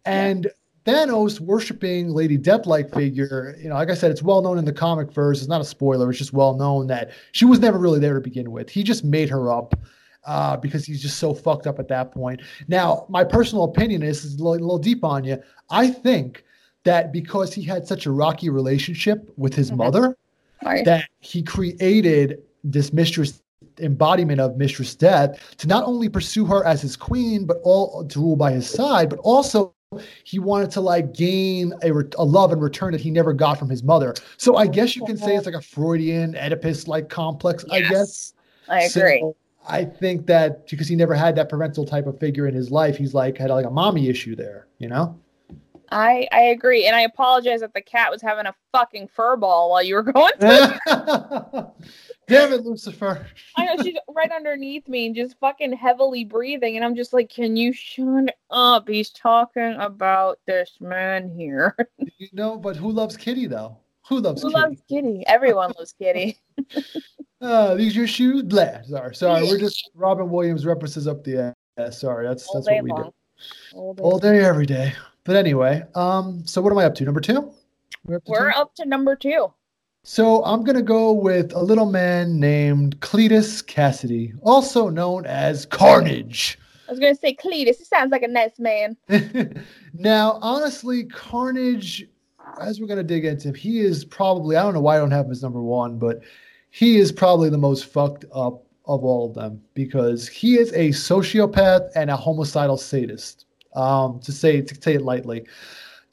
[0.06, 0.50] And
[0.86, 4.74] Thanos worshiping Lady Death-like figure, you know, like I said, it's well known in the
[4.74, 5.40] comic verse.
[5.40, 6.10] It's not a spoiler.
[6.10, 8.70] It's just well known that she was never really there to begin with.
[8.70, 9.76] He just made her up
[10.26, 12.42] uh, because he's just so fucked up at that point.
[12.68, 15.42] Now, my personal opinion is, is a little, a little deep on you.
[15.70, 16.44] I think
[16.84, 19.78] that because he had such a rocky relationship with his mm-hmm.
[19.78, 20.18] mother,
[20.64, 20.86] right.
[20.86, 23.42] that he created this mistress
[23.80, 28.20] embodiment of Mistress Death to not only pursue her as his queen, but all to
[28.20, 29.74] rule by his side, but also
[30.24, 33.70] he wanted to like gain a, a love and return that he never got from
[33.70, 34.14] his mother.
[34.38, 37.66] So I guess you can say it's like a Freudian Oedipus like complex.
[37.68, 38.34] Yes, I guess.
[38.70, 39.20] I agree.
[39.20, 39.36] So
[39.68, 42.98] I think that because he never had that parental type of figure in his life,
[42.98, 45.20] he's like had like a mommy issue there, you know?
[45.92, 49.72] I I agree, and I apologize that the cat was having a fucking fur ball
[49.72, 50.32] while you were going.
[52.28, 53.28] Damn it, Lucifer!
[53.58, 57.30] I know she's right underneath me and just fucking heavily breathing, and I'm just like,
[57.30, 58.88] "Can you shut up?
[58.88, 61.76] He's talking about this man here."
[62.18, 63.78] you know, but who loves Kitty though?
[64.08, 64.62] Who loves Who Kitty?
[64.62, 65.24] loves Kitty?
[65.28, 66.38] Everyone loves Kitty.
[67.42, 68.44] Uh, these your shoes?
[68.44, 68.84] Blah.
[68.84, 69.44] Sorry, sorry.
[69.46, 72.00] We're just Robin Williams references up the ass.
[72.00, 73.04] Sorry, that's All that's what we long.
[73.04, 73.12] do
[73.74, 74.94] All day all day, every day.
[75.24, 77.04] But anyway, um, so what am I up to?
[77.04, 77.52] Number two.
[78.06, 79.52] We're up to We're up to number two.
[80.04, 86.58] So I'm gonna go with a little man named Cletus Cassidy, also known as Carnage.
[86.88, 87.78] I was gonna say Cletus.
[87.78, 88.98] He sounds like a nice man.
[89.94, 92.08] now, honestly, Carnage,
[92.60, 95.28] as we're gonna dig into, he is probably I don't know why I don't have
[95.28, 96.22] him as number one, but
[96.72, 100.90] he is probably the most fucked up of all of them because he is a
[100.90, 103.46] sociopath and a homicidal sadist.
[103.76, 105.46] Um, to say to say it lightly.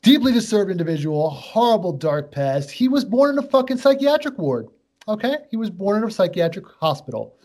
[0.03, 2.71] Deeply disturbed individual, horrible dark past.
[2.71, 4.69] He was born in a fucking psychiatric ward.
[5.09, 7.37] Okay, he was born in a psychiatric hospital.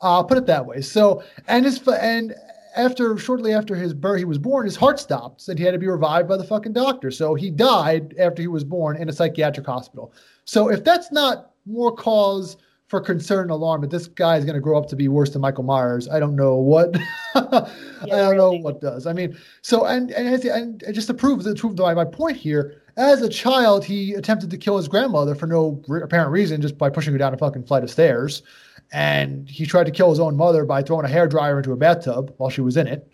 [0.00, 0.80] Uh, put it that way.
[0.80, 2.34] So, and his and
[2.76, 4.64] after shortly after his birth, he was born.
[4.64, 7.10] His heart stopped, and he had to be revived by the fucking doctor.
[7.10, 10.12] So he died after he was born in a psychiatric hospital.
[10.44, 12.56] So if that's not more cause
[12.88, 15.30] for concern and alarm that this guy is going to grow up to be worse
[15.30, 16.96] than Michael Myers, I don't know what.
[17.34, 17.70] I
[18.06, 19.06] don't know what does.
[19.06, 22.36] I mean, so and and, as- and just to prove to prove my, my point
[22.36, 26.60] here, as a child, he attempted to kill his grandmother for no re- apparent reason,
[26.62, 28.42] just by pushing her down a fucking flight of stairs.
[28.90, 32.32] And he tried to kill his own mother by throwing a hairdryer into a bathtub
[32.38, 33.06] while she was in it.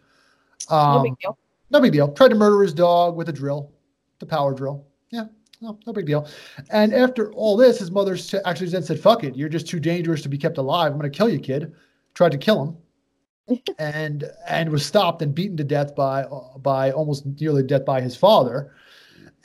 [0.70, 1.38] No Um, big deal.
[1.70, 2.08] no big deal.
[2.12, 3.72] Tried to murder his dog with a drill,
[4.20, 4.86] the power drill.
[5.64, 6.28] No, no big deal.
[6.68, 10.20] And after all this, his mother actually then said, "Fuck it, you're just too dangerous
[10.22, 10.92] to be kept alive.
[10.92, 11.72] I'm going to kill you, kid."
[12.12, 12.76] Tried to kill
[13.48, 16.26] him, and and was stopped and beaten to death by
[16.58, 18.74] by almost nearly death by his father.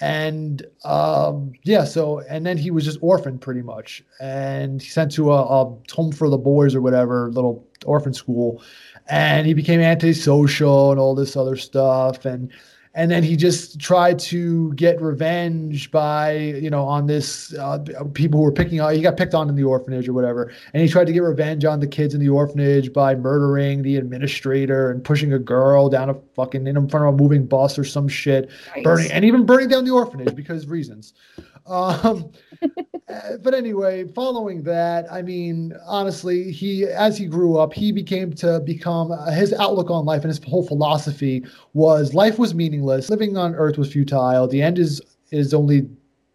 [0.01, 5.13] And um, yeah, so and then he was just orphaned pretty much, and he sent
[5.13, 8.61] to a, a home for the boys or whatever little orphan school
[9.07, 12.51] and he became antisocial and all this other stuff and
[12.95, 17.79] and then he just tried to get revenge by you know on this uh,
[18.13, 20.51] people who were picking on he got picked on in the orphanage or whatever.
[20.73, 23.97] And he tried to get revenge on the kids in the orphanage by murdering the
[23.97, 27.83] administrator and pushing a girl down a fucking in front of a moving bus or
[27.83, 28.49] some shit.
[28.75, 28.83] Nice.
[28.83, 31.13] burning and even burning down the orphanage because of reasons.
[31.67, 32.31] Um
[33.09, 38.31] uh, but anyway following that i mean honestly he as he grew up he became
[38.33, 42.78] to become uh, his outlook on life and his whole philosophy was life was meaningless
[42.81, 45.01] living on earth was futile the end is
[45.31, 45.87] is only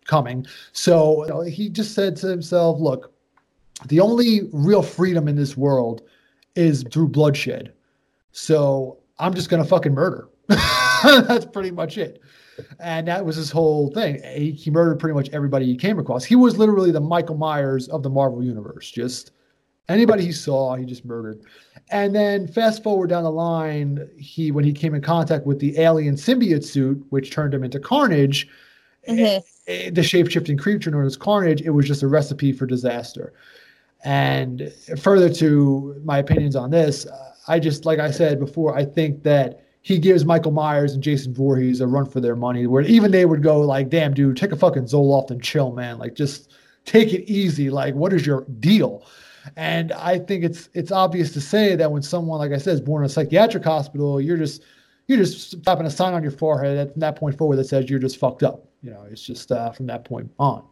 [0.07, 3.13] coming so you know, he just said to himself look
[3.87, 6.03] the only real freedom in this world
[6.55, 7.73] is through bloodshed
[8.33, 12.23] so i'm just gonna fucking murder that's pretty much it
[12.81, 14.23] and that was his whole thing.
[14.35, 16.25] He, he murdered pretty much everybody he came across.
[16.25, 18.91] He was literally the Michael Myers of the Marvel universe.
[18.91, 19.33] Just
[19.89, 21.41] anybody he saw, he just murdered.
[21.91, 25.79] And then fast forward down the line, he when he came in contact with the
[25.79, 28.49] alien symbiote suit, which turned him into Carnage,
[29.09, 29.43] Mhm.
[29.67, 33.33] eh, the shape shifting creature known as Carnage, it was just a recipe for disaster.
[34.05, 38.85] And further to my opinions on this, uh, I just, like I said before, I
[38.85, 42.83] think that he gives Michael Myers and Jason Voorhees a run for their money, where
[42.83, 45.99] even they would go like, "Damn, dude, take a fucking Zoloft and chill, man.
[45.99, 46.51] Like, just
[46.87, 47.69] take it easy.
[47.69, 49.03] Like, what is your deal?"
[49.57, 52.81] And I think it's it's obvious to say that when someone, like I said, is
[52.81, 54.63] born in a psychiatric hospital, you're just
[55.07, 57.99] you're just slapping a sign on your forehead at that point forward that says you're
[57.99, 58.67] just fucked up.
[58.83, 60.65] You know, it's just uh, from that point on.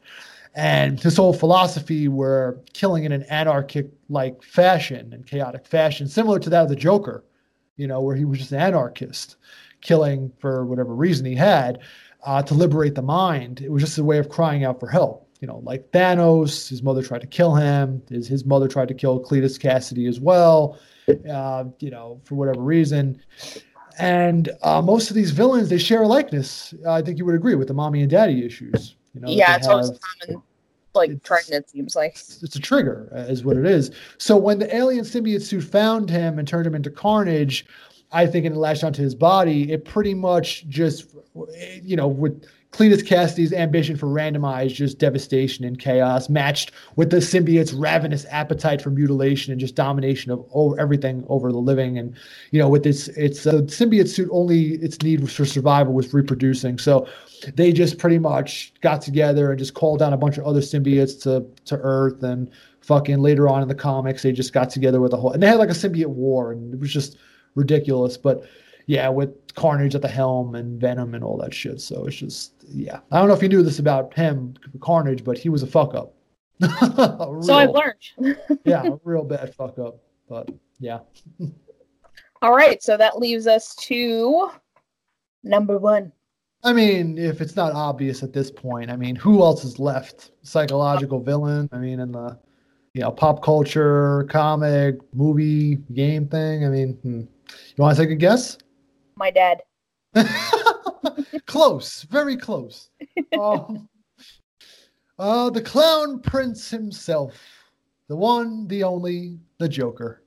[0.55, 6.39] And this whole philosophy where killing in an anarchic like fashion and chaotic fashion, similar
[6.41, 7.25] to that of the Joker,
[7.77, 9.37] you know, where he was just an anarchist,
[9.81, 11.79] killing for whatever reason he had
[12.25, 13.63] uh, to liberate the mind.
[13.63, 15.22] It was just a way of crying out for help.
[15.43, 18.01] You know, like Thanos, his mother tried to kill him.
[18.09, 20.79] His, his mother tried to kill Cletus Cassidy as well,
[21.29, 23.21] uh, you know, for whatever reason.
[23.99, 26.73] And uh, most of these villains, they share a likeness.
[26.89, 28.95] I think you would agree with the mommy and daddy issues.
[29.15, 29.91] You know, yeah, it's always
[30.23, 30.43] common,
[30.95, 31.51] like trend.
[31.51, 32.13] It seems like.
[32.15, 36.09] it's a trigger uh, is what it is so when the alien symbiote suit found
[36.09, 37.67] him and turned him into carnage
[38.11, 41.15] i think and it latched onto his body it pretty much just
[41.83, 47.19] you know with Cletus Cassidy's ambition for randomized just devastation and chaos matched with the
[47.19, 51.99] symbiote's ravenous appetite for mutilation and just domination of over everything over the living.
[51.99, 52.17] And
[52.51, 56.79] you know with its its uh, symbiote suit only its need for survival was reproducing.
[56.79, 57.07] So
[57.55, 61.23] they just pretty much got together and just called down a bunch of other symbiotes
[61.25, 62.23] to to earth.
[62.23, 62.51] And
[62.81, 65.47] fucking later on in the comics, they just got together with a whole, and they
[65.47, 67.19] had like a symbiote war, and it was just
[67.55, 68.17] ridiculous.
[68.17, 68.45] But
[68.87, 71.81] yeah, with Carnage at the helm and Venom and all that shit.
[71.81, 73.01] So it's just, yeah.
[73.11, 75.95] I don't know if you knew this about him, Carnage, but he was a fuck
[75.95, 76.15] up.
[76.61, 78.37] real, so I've learned.
[78.65, 79.99] yeah, a real bad fuck up.
[80.29, 81.01] But yeah.
[82.43, 82.83] all right.
[82.83, 84.51] So that leaves us to
[85.43, 86.13] number one.
[86.65, 90.31] I mean, if it's not obvious at this point, I mean, who else is left?
[90.43, 91.69] Psychological villain.
[91.73, 92.39] I mean, in the
[92.95, 96.65] you know pop culture, comic, movie, game thing.
[96.65, 97.21] I mean, hmm.
[97.21, 98.59] you want to take a guess?
[99.23, 99.63] My dad.
[101.47, 102.91] close, very close.
[103.41, 103.89] Um,
[105.17, 107.41] uh, the clown prince himself,
[108.09, 110.25] the one, the only, the Joker.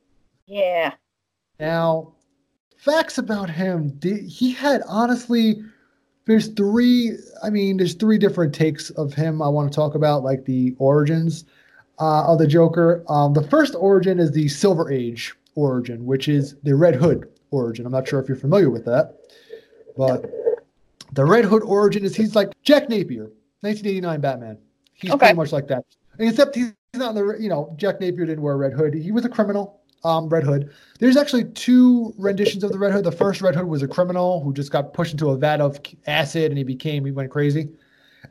[0.47, 0.93] Yeah.
[1.59, 2.13] Now,
[2.77, 3.99] facts about him.
[4.01, 5.61] He had honestly
[6.25, 10.23] there's three i mean there's three different takes of him i want to talk about
[10.23, 11.45] like the origins
[11.99, 16.55] uh, of the joker um, the first origin is the silver age origin which is
[16.63, 19.18] the red hood origin i'm not sure if you're familiar with that
[19.97, 20.26] but
[21.14, 23.32] the red hood origin is he's like jack napier
[23.62, 24.58] 1989 batman
[24.93, 25.20] he's okay.
[25.20, 25.84] pretty much like that
[26.20, 29.12] except he's not in the you know jack napier didn't wear a red hood he
[29.12, 30.72] was a criminal um, Red Hood.
[30.99, 33.03] There's actually two renditions of the Red Hood.
[33.03, 35.80] The first Red Hood was a criminal who just got pushed into a vat of
[36.06, 37.70] acid and he became, he went crazy.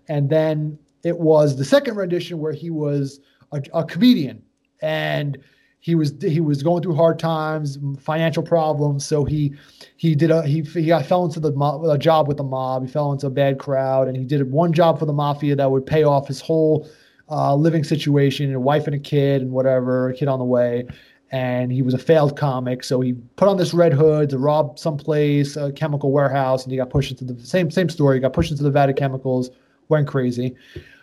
[0.09, 3.20] And then it was the second rendition where he was
[3.53, 4.43] a, a comedian
[4.81, 5.39] and
[5.85, 9.05] he was he was going through hard times, financial problems.
[9.05, 9.53] So he
[9.99, 11.53] he did a he he got, fell into the
[11.91, 12.87] a job with the mob.
[12.87, 15.70] He fell into a bad crowd, and he did one job for the mafia that
[15.70, 16.89] would pay off his whole
[17.28, 20.87] uh, living situation, a wife and a kid, and whatever, a kid on the way
[21.30, 22.85] and he was a failed comic.
[22.85, 26.78] So he put on this red hood to rob someplace, a chemical warehouse, and he
[26.78, 28.16] got pushed into the same same story.
[28.16, 29.51] He got pushed into the vat of chemicals,
[29.89, 30.55] went crazy.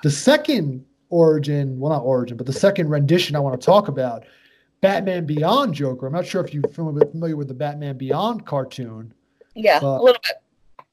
[0.01, 4.23] The second origin, well, not origin, but the second rendition I want to talk about,
[4.81, 6.07] Batman Beyond Joker.
[6.07, 9.13] I'm not sure if you're familiar with the Batman Beyond cartoon.
[9.55, 10.85] Yeah, a little bit.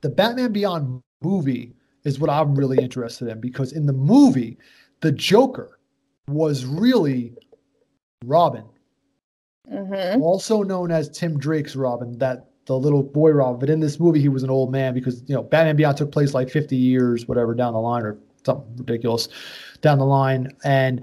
[0.00, 1.74] The Batman Beyond movie
[2.04, 4.58] is what I'm really interested in because in the movie,
[5.00, 5.78] the Joker
[6.28, 7.34] was really
[8.24, 8.64] Robin
[9.70, 10.22] mm-hmm.
[10.22, 13.58] also known as Tim Drake's Robin, that the little boy Robin.
[13.58, 16.12] But in this movie, he was an old man because you know Batman Beyond took
[16.12, 19.28] place like 50 years, whatever, down the line or something ridiculous
[19.80, 20.48] down the line.
[20.64, 21.02] And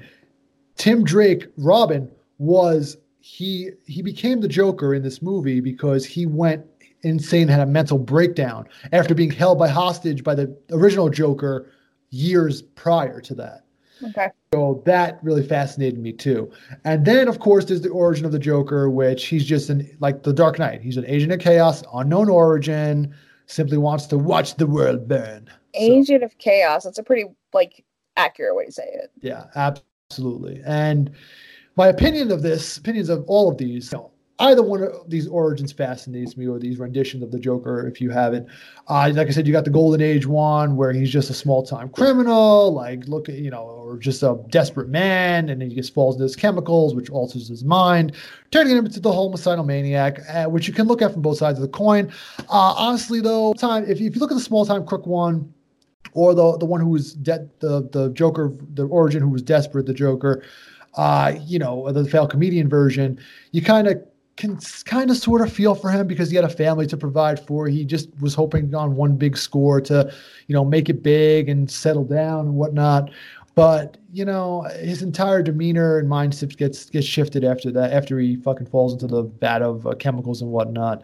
[0.76, 2.10] Tim Drake Robin
[2.40, 6.66] was he he became the Joker in this movie because he went
[7.04, 11.72] insane, had a mental breakdown after being held by hostage by the original Joker
[12.10, 13.64] years prior to that.
[14.04, 14.30] Okay.
[14.54, 16.52] So that really fascinated me too.
[16.86, 20.24] And then, of course, there's the origin of the Joker, which he's just an like
[20.24, 20.82] the Dark Knight.
[20.82, 23.14] He's an agent of chaos, unknown origin,
[23.46, 25.50] simply wants to watch the world burn.
[25.74, 26.86] Agent so, of chaos.
[26.86, 27.84] That's a pretty like
[28.16, 29.12] accurate way to say it.
[29.22, 30.62] Yeah, absolutely.
[30.66, 31.12] And
[31.80, 35.30] my opinion of this, opinions of all of these, you know, either one of these
[35.30, 38.50] origins fascinates me or these renditions of the Joker, if you haven't.
[38.90, 41.64] Uh, like I said, you got the Golden Age one where he's just a small
[41.64, 45.76] time criminal, like look at, you know, or just a desperate man, and then he
[45.78, 48.12] just falls into his chemicals, which alters his mind,
[48.52, 51.60] turning him into the homicidal maniac, uh, which you can look at from both sides
[51.60, 52.12] of the coin.
[52.50, 55.54] Uh, honestly, though, time if, if you look at the small time crook one,
[56.14, 59.86] or the the one who was de- the the Joker, the origin who was desperate,
[59.86, 60.44] the Joker,
[60.96, 63.20] uh, you know, the failed comedian version,
[63.52, 64.04] you kind of
[64.38, 67.46] can kind of sort of feel for him because he had a family to provide
[67.46, 67.68] for.
[67.68, 70.12] He just was hoping on one big score to,
[70.48, 73.12] you know, make it big and settle down and whatnot.
[73.56, 77.92] But you know, his entire demeanor and mindset gets gets shifted after that.
[77.92, 81.02] After he fucking falls into the vat of uh, chemicals and whatnot.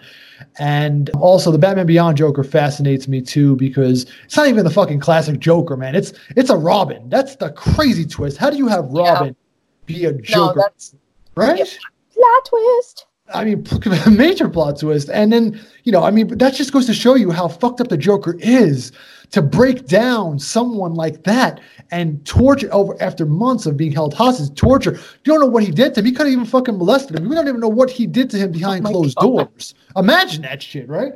[0.57, 5.01] And also, the Batman Beyond Joker fascinates me too because it's not even the fucking
[5.01, 5.95] classic Joker, man.
[5.95, 7.09] It's it's a Robin.
[7.09, 8.37] That's the crazy twist.
[8.37, 9.44] How do you have Robin yeah.
[9.85, 10.55] Be a Joker?
[10.57, 10.99] No,
[11.35, 11.59] right?
[11.59, 11.65] Yeah.
[12.13, 13.05] Plot twist.
[13.33, 13.65] I mean,
[14.11, 15.09] major plot twist.
[15.09, 17.87] And then, you know, I mean, that just goes to show you how fucked up
[17.87, 18.91] the Joker is
[19.31, 21.59] to break down someone like that
[21.91, 24.91] and torture over after months of being held hostage, torture.
[24.91, 26.05] You don't know what he did to him.
[26.05, 27.27] He could have even fucking molested him.
[27.27, 29.27] We don't even know what he did to him behind oh closed God.
[29.27, 29.73] doors.
[29.95, 31.13] Imagine that shit, right?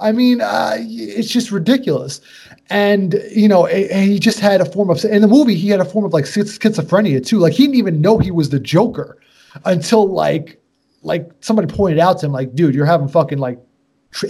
[0.00, 2.20] I mean, uh, it's just ridiculous.
[2.70, 5.80] And, you know, and he just had a form of, in the movie, he had
[5.80, 7.38] a form of like schizophrenia too.
[7.38, 9.18] Like he didn't even know he was the Joker
[9.64, 10.60] until like
[11.04, 13.58] like somebody pointed out to him, like, dude, you're having fucking like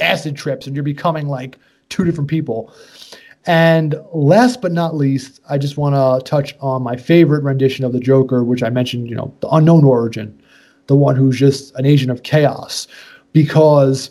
[0.00, 1.58] acid trips and you're becoming like
[1.88, 2.74] two different people.
[3.46, 7.92] And last but not least, I just want to touch on my favorite rendition of
[7.92, 10.42] the Joker, which I mentioned, you know, the unknown origin,
[10.86, 12.88] the one who's just an agent of chaos,
[13.32, 14.10] because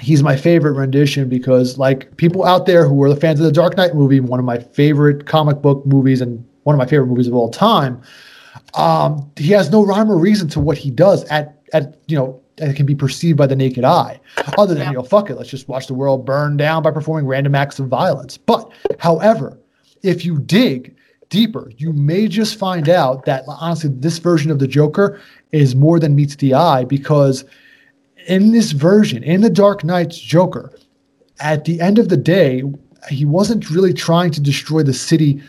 [0.00, 1.28] he's my favorite rendition.
[1.28, 4.38] Because, like, people out there who are the fans of the Dark Knight movie, one
[4.38, 8.00] of my favorite comic book movies and one of my favorite movies of all time,
[8.74, 12.40] um, he has no rhyme or reason to what he does at at you know
[12.56, 14.20] that can be perceived by the naked eye,
[14.58, 14.90] other than yeah.
[14.90, 17.78] you know fuck it, let's just watch the world burn down by performing random acts
[17.78, 18.36] of violence.
[18.36, 19.58] But however,
[20.02, 20.96] if you dig
[21.28, 25.20] deeper, you may just find out that honestly, this version of the Joker
[25.52, 27.44] is more than meets the eye because
[28.28, 30.72] in this version, in the Dark Knight's Joker,
[31.40, 32.62] at the end of the day,
[33.08, 35.42] he wasn't really trying to destroy the city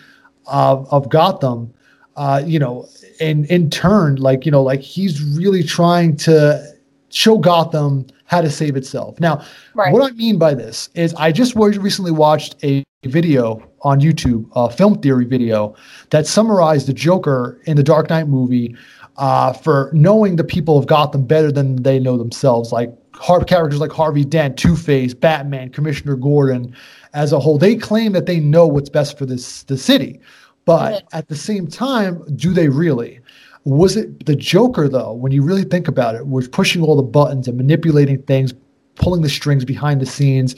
[0.47, 1.73] of, of Gotham.
[2.15, 2.87] Uh, you know,
[3.19, 6.61] in in turn, like you know, like he's really trying to
[7.09, 9.19] show Gotham how to save itself.
[9.19, 9.91] Now, right.
[9.93, 14.69] what I mean by this is I just recently watched a video on YouTube, a
[14.69, 15.75] film theory video
[16.09, 18.75] that summarized the Joker in the Dark Knight movie
[19.19, 23.79] uh, for knowing the people of Gotham better than they know themselves, like hard characters
[23.79, 26.73] like Harvey Dent, Two Face, Batman, Commissioner Gordon,
[27.13, 27.57] as a whole.
[27.57, 30.19] They claim that they know what's best for this the city,
[30.65, 33.19] but at the same time, do they really?
[33.65, 35.11] Was it the Joker though?
[35.13, 38.53] When you really think about it, was pushing all the buttons and manipulating things,
[38.95, 40.55] pulling the strings behind the scenes,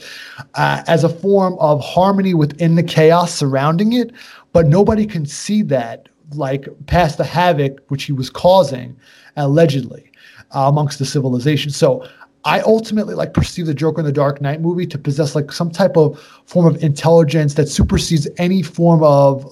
[0.54, 4.12] uh, as a form of harmony within the chaos surrounding it.
[4.52, 8.96] But nobody can see that, like past the havoc which he was causing,
[9.36, 10.10] allegedly,
[10.54, 11.70] uh, amongst the civilization.
[11.70, 12.06] So
[12.44, 15.70] I ultimately like perceive the Joker in the Dark Knight movie to possess like some
[15.70, 19.46] type of form of intelligence that supersedes any form of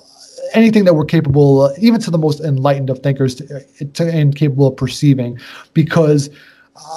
[0.55, 4.35] anything that we're capable, uh, even to the most enlightened of thinkers, to, to, and
[4.35, 5.39] capable of perceiving.
[5.73, 6.31] Because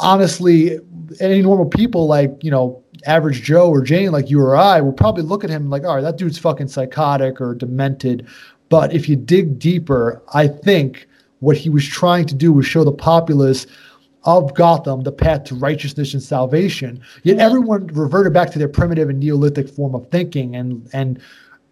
[0.01, 0.79] honestly,
[1.19, 4.93] any normal people like you know average Joe or Jane like you or I will
[4.93, 8.27] probably look at him like, all right, that dude's fucking psychotic or demented.
[8.73, 11.07] But if you dig deeper, I think
[11.41, 13.67] what he was trying to do was show the populace
[14.23, 16.99] of Gotham the path to righteousness and salvation.
[17.21, 21.21] Yet everyone reverted back to their primitive and Neolithic form of thinking and and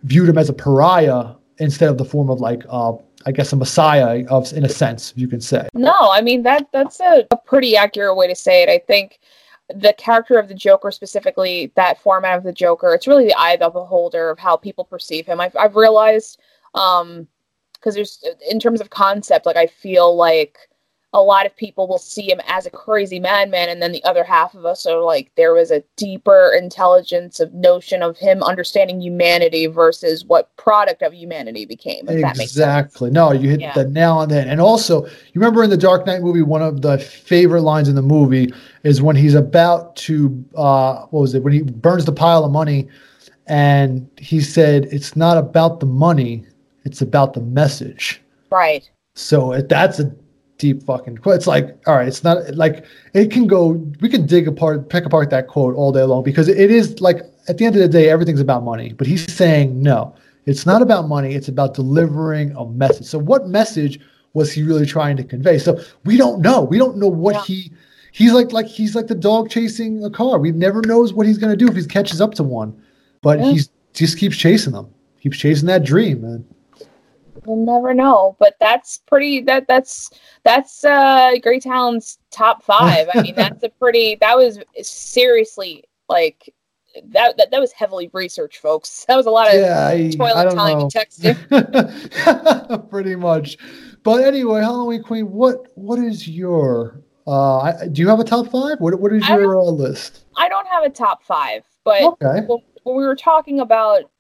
[0.04, 2.94] viewed him as a pariah instead of the form of like uh,
[3.26, 5.70] I guess a messiah of in a sense you can say.
[5.74, 8.70] No, I mean that that's a, a pretty accurate way to say it.
[8.70, 9.22] I think
[9.74, 13.54] the character of the Joker specifically, that format of the Joker, it's really the eye
[13.54, 15.42] of the beholder of how people perceive him.
[15.42, 16.40] I've I've realized
[16.76, 17.28] um
[17.74, 20.58] because there's in terms of concept, like I feel like
[21.14, 24.24] a lot of people will see him as a crazy madman and then the other
[24.24, 29.02] half of us are like there was a deeper intelligence of notion of him understanding
[29.02, 32.08] humanity versus what product of humanity became
[32.46, 33.10] exactly.
[33.10, 33.74] No you hit yeah.
[33.74, 34.48] the nail on the head.
[34.48, 37.96] And also you remember in the dark knight movie one of the favorite lines in
[37.96, 38.54] the movie
[38.84, 41.44] is when he's about to uh what was it?
[41.44, 42.88] When he burns the pile of money
[43.48, 46.46] and he said it's not about the money
[46.86, 48.22] it's about the message
[48.52, 50.14] right so that's a
[50.62, 51.36] deep fucking quote.
[51.36, 53.70] It's like, all right, it's not like it can go.
[54.00, 57.24] We can dig apart, pick apart that quote all day long because it is like
[57.50, 58.94] at the end of the day, everything's about money.
[58.94, 60.16] But he's saying no,
[60.46, 61.34] it's not about money.
[61.34, 63.08] It's about delivering a message.
[63.08, 64.00] So what message
[64.34, 65.58] was he really trying to convey?
[65.58, 66.62] So we don't know.
[66.62, 67.44] We don't know what yeah.
[67.44, 67.72] he.
[68.14, 70.38] He's like like he's like the dog chasing a car.
[70.38, 72.80] We never knows what he's gonna do if he catches up to one,
[73.22, 73.52] but yeah.
[73.52, 74.94] he's just keeps chasing them.
[75.22, 76.46] Keeps chasing that dream, man.
[77.46, 79.42] We'll never know, but that's pretty.
[79.42, 80.10] That that's
[80.44, 83.08] that's uh Gray Talon's top five.
[83.14, 84.16] I mean, that's a pretty.
[84.22, 86.54] That was seriously like
[87.06, 89.06] that, that that was heavily researched, folks.
[89.06, 90.82] That was a lot of yeah, I, toilet I time know.
[90.84, 92.90] and texting.
[92.90, 93.58] Pretty much.
[94.04, 98.80] But anyway, Halloween Queen, what what is your uh do you have a top five?
[98.80, 100.26] What what is your uh, list?
[100.38, 102.42] I don't have a top five, but okay.
[102.46, 104.11] when, when we were talking about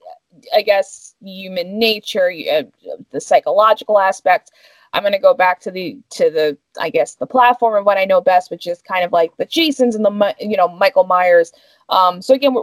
[0.55, 2.63] I guess human nature, uh,
[3.11, 4.51] the psychological aspect.
[4.93, 7.97] I'm going to go back to the to the I guess the platform of what
[7.97, 11.05] I know best, which is kind of like the Jasons and the you know Michael
[11.05, 11.53] Myers.
[11.89, 12.55] Um, so again,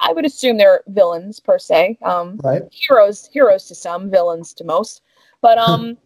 [0.00, 1.98] I would assume they're villains per se.
[2.02, 2.62] Um, right.
[2.70, 5.02] Heroes, heroes to some, villains to most.
[5.40, 5.98] But um,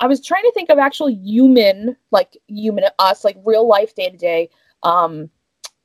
[0.00, 4.10] I was trying to think of actual human, like human us, like real life day
[4.10, 4.50] to day
[4.82, 5.30] um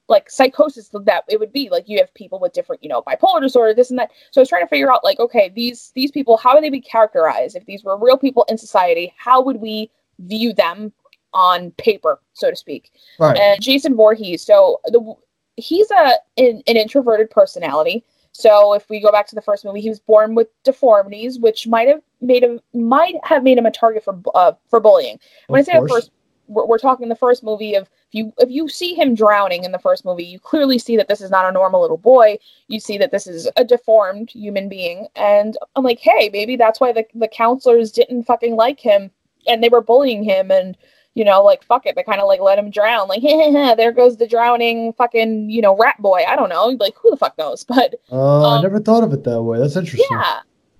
[0.07, 3.41] like psychosis that it would be like you have people with different you know bipolar
[3.41, 4.11] disorder this and that.
[4.31, 6.69] So i was trying to figure out like okay these these people how would they
[6.69, 7.55] be characterized?
[7.55, 10.93] If these were real people in society how would we view them
[11.33, 12.91] on paper so to speak?
[13.19, 13.37] Right.
[13.37, 15.15] and jason Voorhees so the
[15.57, 18.03] he's a an, an introverted personality.
[18.31, 21.67] So if we go back to the first movie he was born with deformities which
[21.67, 25.19] might have made him might have made him a target for uh, for bullying.
[25.47, 25.91] When of i say course.
[25.91, 26.11] first
[26.47, 29.73] we're, we're talking the first movie of if you if you see him drowning in
[29.73, 32.37] the first movie, you clearly see that this is not a normal little boy.
[32.67, 36.79] You see that this is a deformed human being, and I'm like, hey, maybe that's
[36.79, 39.11] why the the counselors didn't fucking like him,
[39.45, 40.77] and they were bullying him, and
[41.15, 43.09] you know, like fuck it, they kind of like let him drown.
[43.09, 43.21] Like,
[43.77, 46.23] there goes the drowning fucking you know rat boy.
[46.25, 47.63] I don't know, like who the fuck knows?
[47.67, 49.59] But uh, um, I never thought of it that way.
[49.59, 50.07] That's interesting.
[50.09, 50.39] Yeah,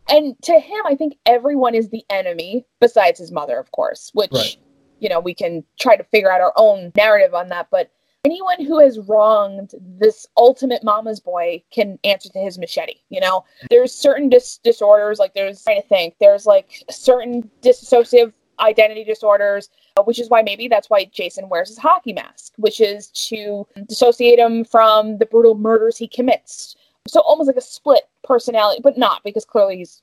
[0.09, 4.31] and to him, I think everyone is the enemy besides his mother, of course, which,
[4.31, 4.57] Right.
[4.99, 7.67] You know, we can try to figure out our own narrative on that.
[7.71, 7.91] But
[8.25, 13.45] anyone who has wronged this ultimate mama's boy can answer to his machete, you know?
[13.69, 19.69] There's certain dis- disorders, like there's, trying to think, there's like certain dissociative identity disorders,
[19.97, 23.67] uh, which is why maybe that's why Jason wears his hockey mask, which is to
[23.87, 26.75] dissociate him from the brutal murders he commits.
[27.07, 30.01] So almost like a split personality, but not because clearly he's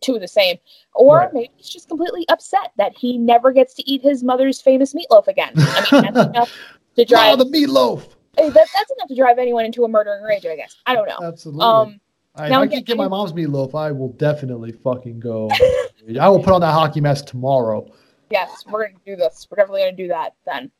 [0.00, 0.56] two of the same.
[0.94, 1.32] Or Right.
[1.32, 5.28] maybe he's just completely upset that he never gets to eat his mother's famous meatloaf
[5.28, 5.52] again.
[5.56, 6.52] I mean, that's enough
[6.96, 7.34] to drive.
[7.40, 8.02] Oh, the meatloaf.
[8.36, 10.76] eh, that, that's enough to drive anyone into a murdering rage, I guess.
[10.86, 11.18] I don't know.
[11.26, 11.64] Absolutely.
[11.64, 12.00] Um,
[12.34, 15.50] I, now if I again, can get my mom's meatloaf, I will definitely fucking go.
[16.20, 17.90] I will put on that hockey mask tomorrow.
[18.30, 19.46] yes, we're gonna do this.
[19.50, 20.70] We're definitely gonna do that then.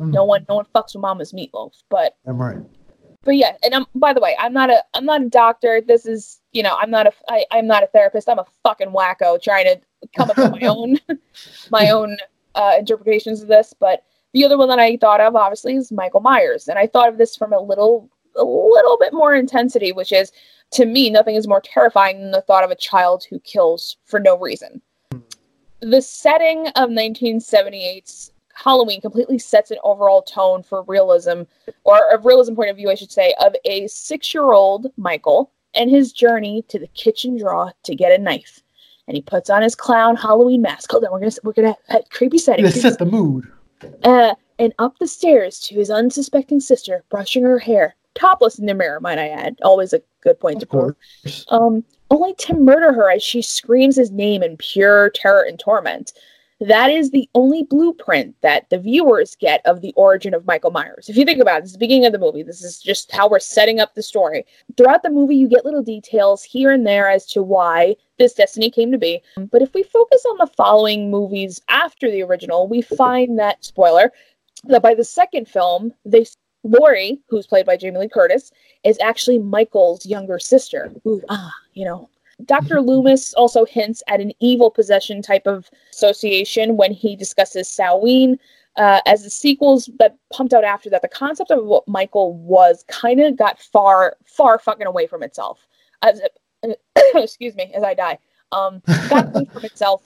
[0.00, 2.58] Mm, No one, no one fucks with mama's meatloaf, but I'm right.
[3.24, 5.80] But yeah, and I'm by the way, I'm not a I'm not a doctor.
[5.80, 8.28] This is you know I'm not a I, I'm not a therapist.
[8.28, 9.80] I'm a fucking wacko trying to
[10.16, 10.98] come up with my own
[11.70, 12.16] my own
[12.54, 13.74] uh, interpretations of this.
[13.78, 17.08] But the other one that I thought of obviously is Michael Myers, and I thought
[17.08, 20.32] of this from a little a little bit more intensity, which is
[20.72, 24.18] to me nothing is more terrifying than the thought of a child who kills for
[24.18, 24.82] no reason.
[25.80, 31.42] The setting of 1978's Halloween completely sets an overall tone for realism
[31.84, 35.50] or a realism point of view, I should say, of a six year old Michael
[35.74, 38.62] and his journey to the kitchen drawer to get a knife.
[39.08, 40.90] And he puts on his clown Halloween mask.
[40.92, 42.64] Hold on, we're gonna we're gonna have creepy setting.
[42.64, 43.50] To set the mood.
[44.04, 48.74] Uh, and up the stairs to his unsuspecting sister, brushing her hair, topless in the
[48.74, 49.58] mirror, might I add.
[49.62, 50.94] Always a good point to Of prove.
[51.24, 51.46] course.
[51.48, 56.12] Um, only to murder her as she screams his name in pure terror and torment.
[56.62, 61.08] That is the only blueprint that the viewers get of the origin of Michael Myers.
[61.08, 62.44] If you think about it, this is the beginning of the movie.
[62.44, 64.46] This is just how we're setting up the story.
[64.76, 68.70] Throughout the movie, you get little details here and there as to why this destiny
[68.70, 69.20] came to be.
[69.50, 74.12] But if we focus on the following movies after the original, we find that, spoiler,
[74.64, 76.26] that by the second film, they
[76.64, 78.52] Laurie, who's played by Jamie Lee Curtis,
[78.84, 80.92] is actually Michael's younger sister.
[81.28, 82.08] Ah, you know.
[82.44, 82.80] Dr.
[82.80, 88.38] Loomis also hints at an evil possession type of association when he discusses Samhain.
[88.76, 92.84] Uh, as the sequels that pumped out after that, the concept of what Michael was
[92.88, 95.66] kind of got far, far fucking away from itself.
[96.00, 96.80] As it,
[97.14, 98.18] excuse me, as I die,
[98.50, 100.02] um, got away from itself.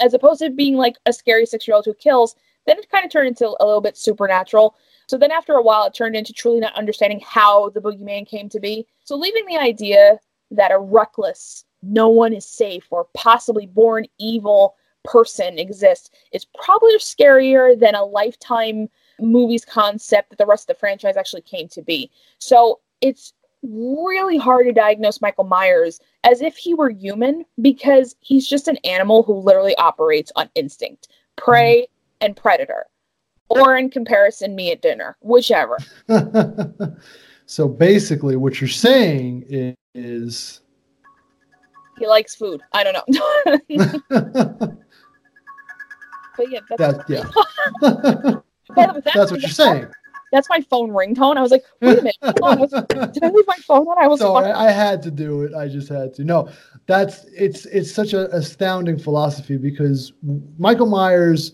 [0.00, 2.34] As opposed to being like a scary six-year-old who kills,
[2.66, 4.74] then it kind of turned into a little bit supernatural.
[5.06, 8.48] So then after a while, it turned into truly not understanding how the boogeyman came
[8.50, 8.86] to be.
[9.04, 10.18] So leaving the idea
[10.50, 16.96] that a reckless, no one is safe, or possibly born evil person exists is probably
[16.98, 18.88] scarier than a lifetime
[19.20, 22.10] movies concept that the rest of the franchise actually came to be.
[22.38, 28.48] So it's really hard to diagnose Michael Myers as if he were human because he's
[28.48, 32.26] just an animal who literally operates on instinct, prey mm-hmm.
[32.26, 32.86] and predator.
[33.50, 35.78] Or in comparison, me at dinner, whichever.
[37.50, 40.60] so basically, what you're saying is,
[41.98, 42.60] He likes food.
[42.74, 43.02] I don't know.
[46.36, 47.22] but yeah, that's, yeah,
[47.80, 48.42] By the
[48.76, 49.86] way, that's- that's what you're saying.
[50.30, 51.38] that's my phone ringtone.
[51.38, 53.96] I was like, wait a minute, did I leave my phone on?
[53.98, 55.54] I was so fucking- I, I had to do it.
[55.54, 56.24] I just had to.
[56.24, 56.50] No,
[56.86, 60.12] that's it's it's such an astounding philosophy because
[60.58, 61.52] Michael Myers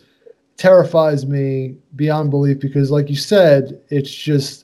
[0.56, 4.63] terrifies me beyond belief because, like you said, it's just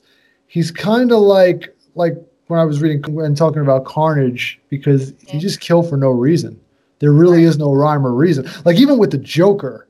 [0.51, 2.13] he's kind of like like
[2.47, 5.39] when I was reading and talking about Carnage because he Mhm.
[5.39, 6.59] just kill for no reason.
[6.99, 8.45] There really is no rhyme or reason.
[8.65, 9.87] Like even with the Joker,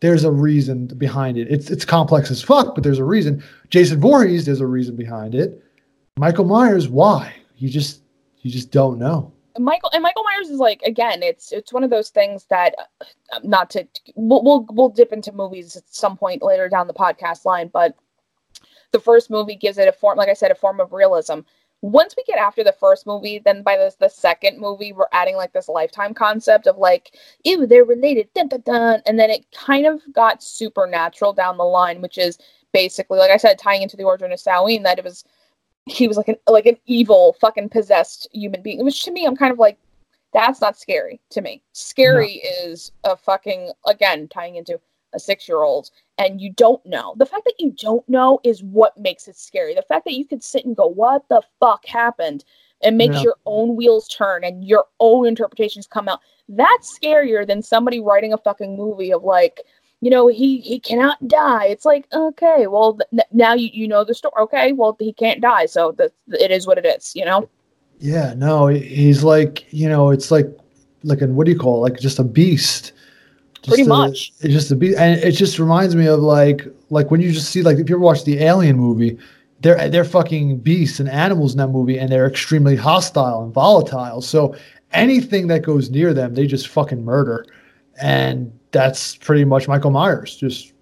[0.00, 1.48] there's a reason behind it.
[1.50, 3.42] It's it's complex as fuck, but there's a reason.
[3.70, 5.62] Jason Voorhees, there's a reason behind it.
[6.18, 7.32] Michael Myers, why?
[7.56, 8.02] You just
[8.42, 9.32] you just don't know.
[9.58, 13.40] Michael and Michael Myers is like again, it's it's one of those things that uh,
[13.44, 17.44] not to we'll, we'll we'll dip into movies at some point later down the podcast
[17.46, 17.94] line, but
[18.92, 21.40] the first movie gives it a form, like I said, a form of realism.
[21.80, 25.36] Once we get after the first movie, then by the the second movie, we're adding
[25.36, 29.02] like this lifetime concept of like, ew, they're related, dun, dun, dun.
[29.06, 32.38] and then it kind of got supernatural down the line, which is
[32.72, 35.24] basically, like I said, tying into the origin of Samhain, that it was
[35.86, 39.36] he was like an like an evil fucking possessed human being which to me i'm
[39.36, 39.78] kind of like
[40.32, 44.78] that's not scary to me scary is a fucking again tying into
[45.14, 48.62] a six year old and you don't know the fact that you don't know is
[48.62, 51.84] what makes it scary the fact that you could sit and go what the fuck
[51.86, 52.44] happened
[52.82, 53.22] and makes Yeah.
[53.22, 58.32] your own wheels turn and your own interpretations come out that's scarier than somebody writing
[58.32, 59.60] a fucking movie of like
[60.00, 64.02] you know he he cannot die it's like okay well th- now you you know
[64.04, 67.24] the story okay well he can't die so that it is what it is you
[67.24, 67.48] know
[68.00, 70.46] Yeah, no, he's like you know, it's like
[71.04, 71.90] like a what do you call it?
[71.92, 72.92] like just a beast.
[73.62, 74.32] Just Pretty a- much.
[74.40, 77.50] It's just a beast, and it just reminds me of like like when you just
[77.50, 79.16] see like if you ever watch the Alien movie,
[79.60, 84.20] they're they're fucking beasts and animals in that movie, and they're extremely hostile and volatile.
[84.20, 84.56] So
[84.92, 87.46] anything that goes near them, they just fucking murder,
[88.00, 90.36] and that's pretty much Michael Myers.
[90.36, 90.72] Just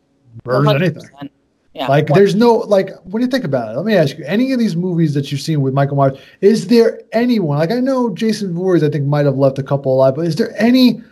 [0.47, 1.03] murders anything.
[1.21, 1.31] 100%.
[1.75, 1.87] Yeah.
[1.87, 4.25] Like What- there's no like when do you think about it, let me ask you,
[4.27, 7.79] any of these movies that you've seen with Michael Myers, is there anyone like I
[7.81, 11.03] know Jason Voorhees I think might have left a couple alive, but is there any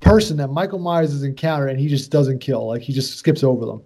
[0.00, 2.66] person that Michael Myers has encountered and he just doesn't kill?
[2.66, 3.82] Like he just skips over them.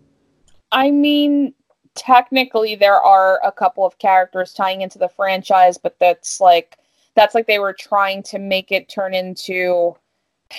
[0.73, 1.55] I mean,
[1.95, 6.79] technically there are a couple of characters tying into the franchise, but that's like
[7.15, 9.95] that's like they were trying to make it turn into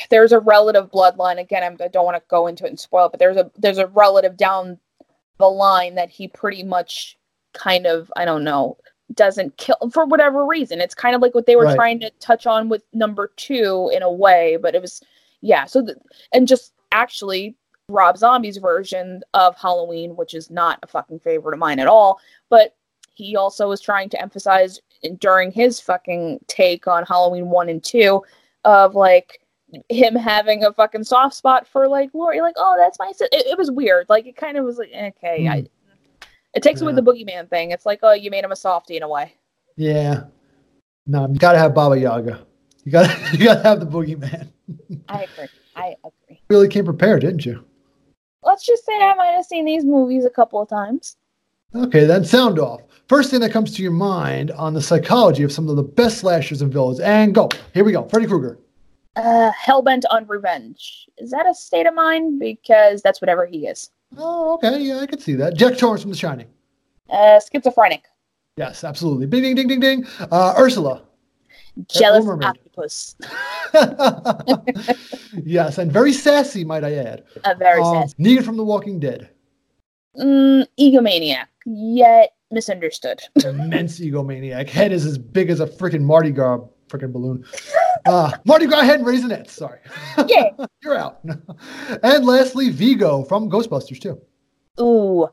[0.09, 3.05] there's a relative bloodline again I'm, i don't want to go into it and spoil
[3.05, 4.79] it but there's a there's a relative down
[5.37, 7.17] the line that he pretty much
[7.53, 8.77] kind of i don't know
[9.13, 11.75] doesn't kill for whatever reason it's kind of like what they were Right.
[11.75, 15.01] trying to touch on with number two in a way but it was
[15.45, 15.97] yeah so th-
[16.33, 17.55] and just actually
[17.87, 22.19] rob zombie's version of halloween which is not a fucking favorite of mine at all
[22.49, 22.75] but
[23.13, 24.81] he also was trying to emphasize
[25.19, 28.21] during his fucking take on halloween 1 and 2
[28.63, 29.39] of like
[29.89, 33.11] him having a fucking soft spot for like Laurie, like, oh, that's my.
[33.19, 34.07] It, it was weird.
[34.09, 35.65] Like, it kind of was like, okay, I, hmm.
[36.53, 37.71] it takes away the boogeyman thing.
[37.71, 39.33] It's like, oh, you made him a softie in a way.
[39.75, 40.25] Yeah.
[41.07, 42.45] No, you gotta have Baba Yaga.
[42.85, 44.47] You gotta you gotta have the boogeyman.
[45.09, 45.49] I agree.
[45.75, 46.41] I agree.
[46.49, 47.65] really came prepared, didn't you?
[48.43, 51.17] Let's just say I might have seen these movies a couple of times.
[51.73, 52.81] Okay, then sound off.
[53.09, 56.19] First thing that comes to your mind on the psychology of some of the best
[56.19, 56.99] slashers and villains.
[56.99, 57.49] And go.
[57.73, 58.07] Here we go.
[58.07, 58.59] Freddy Krueger.
[59.15, 61.07] Uh, Hellbent on Revenge.
[61.17, 62.39] Is that a state of mind?
[62.39, 63.89] Because that's whatever he is.
[64.17, 64.79] Oh, okay.
[64.79, 65.55] Yeah, I could see that.
[65.55, 66.47] Jack Torrance from The Shining.
[67.09, 68.03] Uh, schizophrenic.
[68.57, 69.27] Yes, absolutely.
[69.27, 70.07] Ding, ding, ding, ding, ding.
[70.31, 71.01] Uh, Ursula.
[71.87, 73.15] Jealous octopus.
[75.43, 77.23] yes, and very sassy, might I add.
[77.43, 78.17] A very Um, sad.
[78.17, 79.29] Negan from The Walking Dead.
[80.17, 81.47] Mm, egomaniac.
[81.65, 83.19] Yet misunderstood.
[83.43, 84.69] Immense egomaniac.
[84.69, 87.43] Head is as big as a freaking Mardi Gras freaking balloon.
[88.05, 89.49] Uh, Mardi Gras head and raisinets.
[89.49, 89.79] Sorry.
[90.27, 90.49] Yeah.
[90.83, 91.19] You're out.
[92.03, 94.21] and lastly, Vigo from Ghostbusters, too.
[94.79, 95.27] Ooh,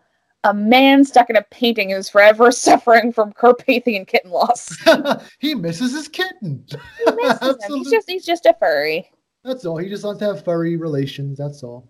[0.45, 4.77] a man stuck in a painting who's forever suffering from Carpathian kitten loss.
[5.39, 6.65] he misses his kitten.
[6.69, 7.75] He misses him.
[7.77, 9.11] He's just he's just a furry.
[9.45, 9.77] That's all.
[9.77, 11.37] He just wants to have furry relations.
[11.37, 11.89] That's all.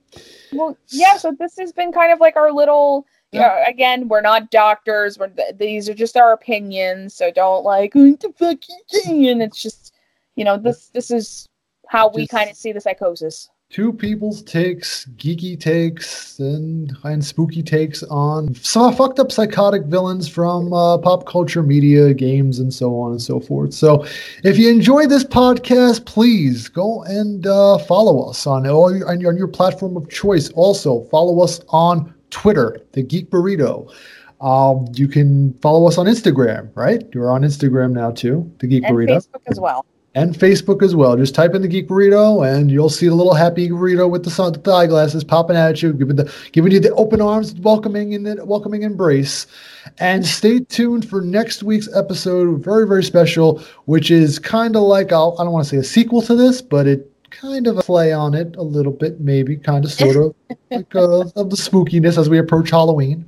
[0.53, 1.19] Well, yeah.
[1.19, 3.07] So this has been kind of like our little.
[3.35, 5.19] You know, again, we're not doctors.
[5.19, 7.15] We're th- these are just our opinions.
[7.15, 9.41] So don't like what the fuck you.
[9.41, 9.95] It's just,
[10.37, 11.49] you know, this this is
[11.89, 13.49] how we kind of see the psychosis.
[13.73, 20.29] Two people's takes, geeky takes, and and spooky takes on some fucked up psychotic villains
[20.29, 23.73] from uh, pop culture, media, games, and so on and so forth.
[23.73, 24.05] So,
[24.45, 29.23] if you enjoy this podcast, please go and uh, follow us on all your, on
[29.23, 30.51] your on your platform of choice.
[30.51, 33.91] Also, follow us on Twitter, the Geek Burrito.
[34.43, 37.03] Um, you can follow us on Instagram, right?
[37.15, 39.87] You're on Instagram now too, the Geek And Burrito Facebook as well.
[40.15, 41.17] And Facebook as well.
[41.17, 44.31] Just type in the Geek Burrito, and you'll see the little happy burrito with the
[44.31, 48.27] sun, the eyeglasses popping at you, giving the giving you the open arms, welcoming and
[48.27, 49.47] the welcoming embrace.
[49.99, 55.13] And stay tuned for next week's episode, very very special, which is kind of like
[55.13, 57.83] I'll, I don't want to say a sequel to this, but it kind of a
[57.83, 60.35] play on it a little bit, maybe kind of sort of
[60.71, 63.27] like uh, of the spookiness as we approach Halloween.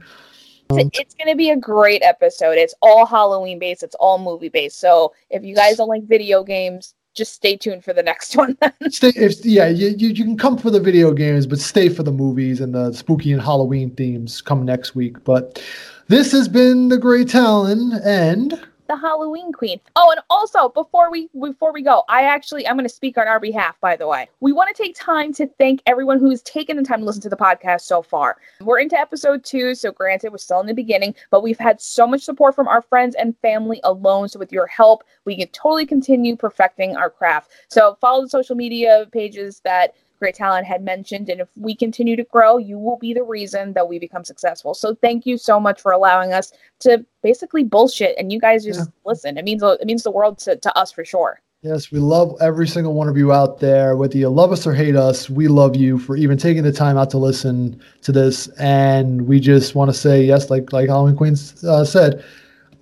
[0.70, 2.56] Um, it's- it's going to be a great episode.
[2.58, 3.82] It's all Halloween based.
[3.82, 4.80] It's all movie based.
[4.80, 8.56] So if you guys don't like video games, just stay tuned for the next one.
[8.88, 12.02] stay if yeah you, you you can come for the video games but stay for
[12.02, 15.62] the movies and the spooky and halloween themes come next week but
[16.08, 19.80] this has been the Gray Talon and the Halloween Queen.
[19.96, 23.28] Oh, and also before we before we go, I actually I'm going to speak on
[23.28, 23.80] our behalf.
[23.80, 27.00] By the way, we want to take time to thank everyone who's taken the time
[27.00, 28.38] to listen to the podcast so far.
[28.60, 32.06] We're into episode two, so granted we're still in the beginning, but we've had so
[32.06, 34.28] much support from our friends and family alone.
[34.28, 37.50] So with your help, we can totally continue perfecting our craft.
[37.68, 39.94] So follow the social media pages that
[40.24, 43.74] Gray Talon had mentioned, and if we continue to grow, you will be the reason
[43.74, 44.72] that we become successful.
[44.72, 48.78] So thank you so much for allowing us to basically bullshit and you guys just
[48.80, 48.84] Yeah.
[49.04, 52.36] listen it means it means the world to, to us for sure yes we love
[52.40, 55.48] every single one of you out there whether you love us or hate us we
[55.48, 59.74] love you for even taking the time out to listen to this and we just
[59.74, 61.34] want to say yes like like halloween queen
[61.66, 62.22] uh, said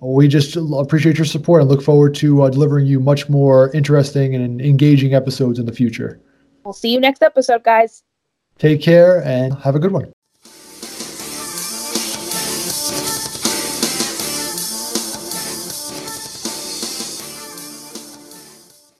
[0.01, 4.35] we just appreciate your support and look forward to uh, delivering you much more interesting
[4.35, 6.19] and engaging episodes in the future
[6.63, 8.03] we'll see you next episode guys.
[8.57, 10.11] Take care and have a good one